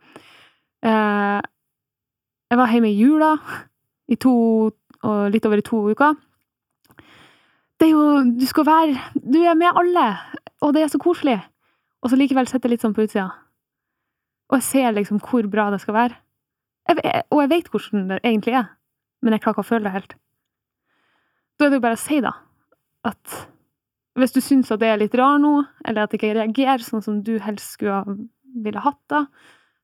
eh, 0.82 1.40
Jeg 2.50 2.58
var 2.58 2.72
hjemme 2.72 2.90
i 2.90 2.98
jula 2.98 3.34
i 4.10 4.16
to, 4.22 4.32
litt 5.30 5.46
over 5.46 5.60
i 5.60 5.66
to 5.66 5.80
uker. 5.90 6.14
Det 7.76 7.88
er 7.88 7.92
jo 7.92 8.04
Du 8.38 8.46
skal 8.46 8.66
være 8.66 9.22
Du 9.22 9.40
er 9.42 9.58
med 9.58 9.74
alle, 9.74 10.06
og 10.62 10.74
det 10.74 10.84
er 10.84 10.92
så 10.92 11.00
koselig. 11.02 11.40
Og 12.02 12.10
så 12.10 12.18
likevel 12.18 12.46
sitter 12.46 12.68
jeg 12.68 12.76
litt 12.76 12.84
sånn 12.86 12.94
på 12.94 13.02
utsida. 13.06 13.28
Og 14.46 14.60
jeg 14.60 14.66
ser 14.68 14.94
liksom 14.94 15.18
hvor 15.22 15.46
bra 15.50 15.70
det 15.74 15.80
skal 15.82 15.96
være. 15.96 16.18
Jeg, 16.86 17.22
og 17.34 17.40
jeg 17.42 17.50
vet 17.50 17.68
hvordan 17.72 18.08
det 18.12 18.20
egentlig 18.22 18.54
er, 18.54 18.68
men 19.22 19.34
jeg 19.34 19.42
klarer 19.42 19.56
ikke 19.56 19.64
å 19.64 19.70
føle 19.70 19.88
det 19.88 19.94
helt. 19.96 20.14
Da 21.58 21.66
er 21.66 21.72
det 21.72 21.80
jo 21.80 21.84
bare 21.86 21.98
å 21.98 22.00
si, 22.00 22.20
da, 22.22 22.30
at 23.10 23.36
hvis 24.16 24.34
du 24.34 24.40
syns 24.44 24.72
at 24.72 24.80
det 24.80 24.88
er 24.90 25.00
litt 25.00 25.14
rar 25.18 25.38
nå, 25.42 25.58
eller 25.84 26.04
at 26.06 26.14
jeg 26.14 26.20
ikke 26.20 26.36
reagerer 26.38 26.84
sånn 26.84 27.04
som 27.04 27.20
du 27.26 27.36
helst 27.42 27.76
skulle 27.76 28.02
ville 28.64 28.80
hatt 28.80 29.00
da, 29.12 29.26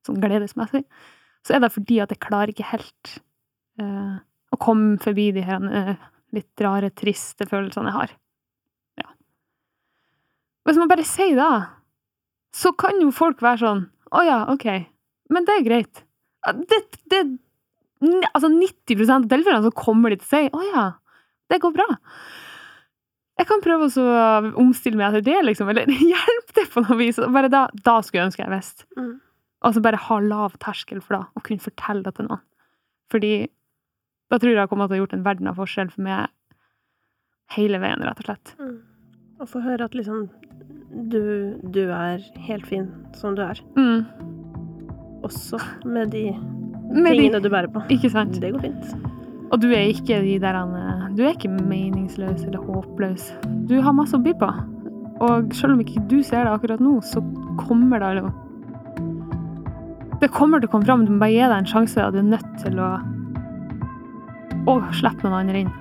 sånn 0.07 0.21
gledesmessig, 0.23 0.83
så 1.47 1.57
er 1.57 1.63
det 1.63 1.73
fordi 1.75 2.01
at 2.03 2.13
jeg 2.15 2.23
klarer 2.23 2.53
ikke 2.53 2.71
helt 2.71 3.17
uh, 3.83 4.23
å 4.53 4.59
komme 4.63 4.97
forbi 5.03 5.31
de 5.37 5.45
her 5.47 5.63
uh, 5.63 5.95
litt 6.33 6.65
rare, 6.65 6.93
triste 6.97 7.47
følelsene 7.49 7.91
jeg 7.91 7.99
har. 7.99 8.15
Ja. 9.03 9.11
Hvis 10.69 10.81
man 10.81 10.91
bare 10.93 11.07
sier 11.09 11.37
det, 11.39 11.53
så 12.57 12.73
kan 12.77 13.01
jo 13.01 13.13
folk 13.15 13.41
være 13.45 13.63
sånn 13.63 13.87
Å 14.13 14.23
ja, 14.29 14.39
ok, 14.53 14.67
men 15.33 15.47
det 15.49 15.55
er 15.57 15.65
greit. 15.65 16.03
Det, 16.69 16.79
det, 17.09 17.21
altså 18.35 18.51
90% 18.53 19.15
av 19.15 19.29
tilfellene 19.31 19.65
så 19.65 19.73
kommer 19.73 20.13
de 20.13 20.19
til 20.21 20.27
å 20.27 20.33
si 20.33 20.51
Å 20.53 20.67
ja, 20.69 20.83
det 21.49 21.63
går 21.63 21.73
bra. 21.77 21.87
Jeg 23.43 23.49
kan 23.51 23.63
prøve 23.65 23.89
å 23.91 24.53
omstille 24.63 24.99
meg 24.99 25.11
etter 25.11 25.25
det, 25.27 25.41
liksom, 25.49 25.71
eller 25.73 25.91
hjelpe 26.13 26.55
det 26.61 26.69
på 26.71 26.85
noe 26.85 26.99
vis. 27.01 27.19
Bare 27.35 27.51
da, 27.51 27.65
da 27.75 27.97
skulle 28.05 28.23
jeg 28.23 28.31
ønske 28.31 28.45
jeg 28.45 28.53
visste. 28.53 28.87
Mm. 28.95 29.17
Altså 29.67 29.83
bare 29.83 29.99
ha 30.05 30.19
lav 30.23 30.55
terskel 30.63 31.03
for 31.03 31.17
det, 31.17 31.25
og 31.35 31.45
kunne 31.47 31.63
fortelle 31.63 32.07
det 32.07 32.15
til 32.17 32.29
noen. 32.29 32.43
Fordi 33.11 33.33
da 34.33 34.39
tror 34.39 34.55
jeg 34.55 34.63
jeg 34.63 34.71
kommer 34.71 34.89
til 34.89 34.95
å 34.95 34.97
ha 34.97 35.03
gjort 35.03 35.17
en 35.17 35.27
verden 35.27 35.51
av 35.51 35.59
forskjell 35.59 35.91
for 35.93 36.07
meg 36.07 36.31
hele 37.57 37.83
veien, 37.83 38.05
rett 38.07 38.23
og 38.23 38.29
slett. 38.31 38.55
Mm. 38.63 38.79
Få 39.51 39.61
høre 39.65 39.89
at 39.89 39.97
liksom 39.99 40.29
du, 41.11 41.59
du, 41.75 41.83
er 41.91 42.23
helt 42.47 42.67
fin 42.69 42.87
som 43.19 43.35
du 43.37 43.43
er. 43.45 43.59
Mm. 43.75 44.07
Også 45.27 45.59
med 45.85 46.15
de 46.15 46.29
Med 46.93 47.17
tingene 47.17 47.41
de, 47.41 47.49
du 47.49 47.51
bærer 47.53 47.71
på. 47.73 47.83
ikke 47.91 48.13
sant? 48.13 48.39
Det 48.41 48.53
går 48.55 48.69
fint. 48.69 48.95
Og 49.53 49.61
du 49.61 49.69
er 49.73 49.91
ikke 49.91 50.21
de 50.25 50.39
der 50.41 50.59
eh, 50.63 50.92
Du 51.13 51.23
er 51.27 51.35
ikke 51.35 51.51
meningsløs 51.53 52.47
eller 52.47 52.63
håpløs. 52.65 53.27
Du 53.69 53.75
har 53.85 53.93
masse 53.93 54.17
å 54.17 54.23
by 54.23 54.33
på. 54.41 54.49
Og 55.23 55.53
selv 55.55 55.75
om 55.75 55.83
ikke 55.85 56.01
du 56.09 56.23
ser 56.25 56.47
det 56.47 56.55
akkurat 56.55 56.81
nå, 56.81 56.97
så 57.05 57.21
kommer 57.61 58.01
det 58.01 58.23
jo 58.23 58.31
Det 60.23 60.31
kommer 60.31 60.63
til 60.63 60.71
å 60.71 60.73
komme 60.73 60.87
fram. 60.87 61.05
Du 61.05 61.13
må 61.13 61.21
bare 61.25 61.35
gi 61.35 61.43
deg 61.43 61.57
en 61.59 61.69
sjanse, 61.69 62.01
og 62.01 62.15
du 62.15 62.23
er 62.23 62.31
nødt 62.33 62.53
til 62.63 62.81
å 62.81 62.93
Og 64.71 64.85
slippe 64.95 65.27
noen 65.27 65.41
andre 65.41 65.65
inn. 65.65 65.73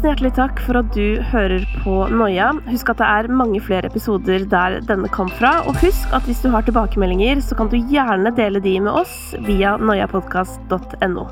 Tusen 0.00 0.14
hjertelig 0.14 0.30
takk 0.32 0.60
for 0.64 0.78
at 0.80 0.94
du 0.96 1.18
hører 1.28 1.64
på 1.82 1.94
Noia. 2.08 2.46
Husk 2.70 2.88
at 2.88 3.02
det 3.02 3.08
er 3.12 3.26
mange 3.36 3.60
flere 3.60 3.90
episoder 3.90 4.46
der 4.48 4.78
denne 4.88 5.10
kom 5.12 5.28
fra. 5.28 5.58
Og 5.68 5.76
husk 5.82 6.14
at 6.16 6.24
hvis 6.24 6.40
du 6.40 6.48
har 6.54 6.64
tilbakemeldinger, 6.64 7.44
så 7.44 7.58
kan 7.58 7.68
du 7.68 7.76
gjerne 7.76 8.32
dele 8.32 8.64
de 8.64 8.78
med 8.80 8.96
oss 9.02 9.34
via 9.44 9.76
noiapodkast.no. 9.76 11.28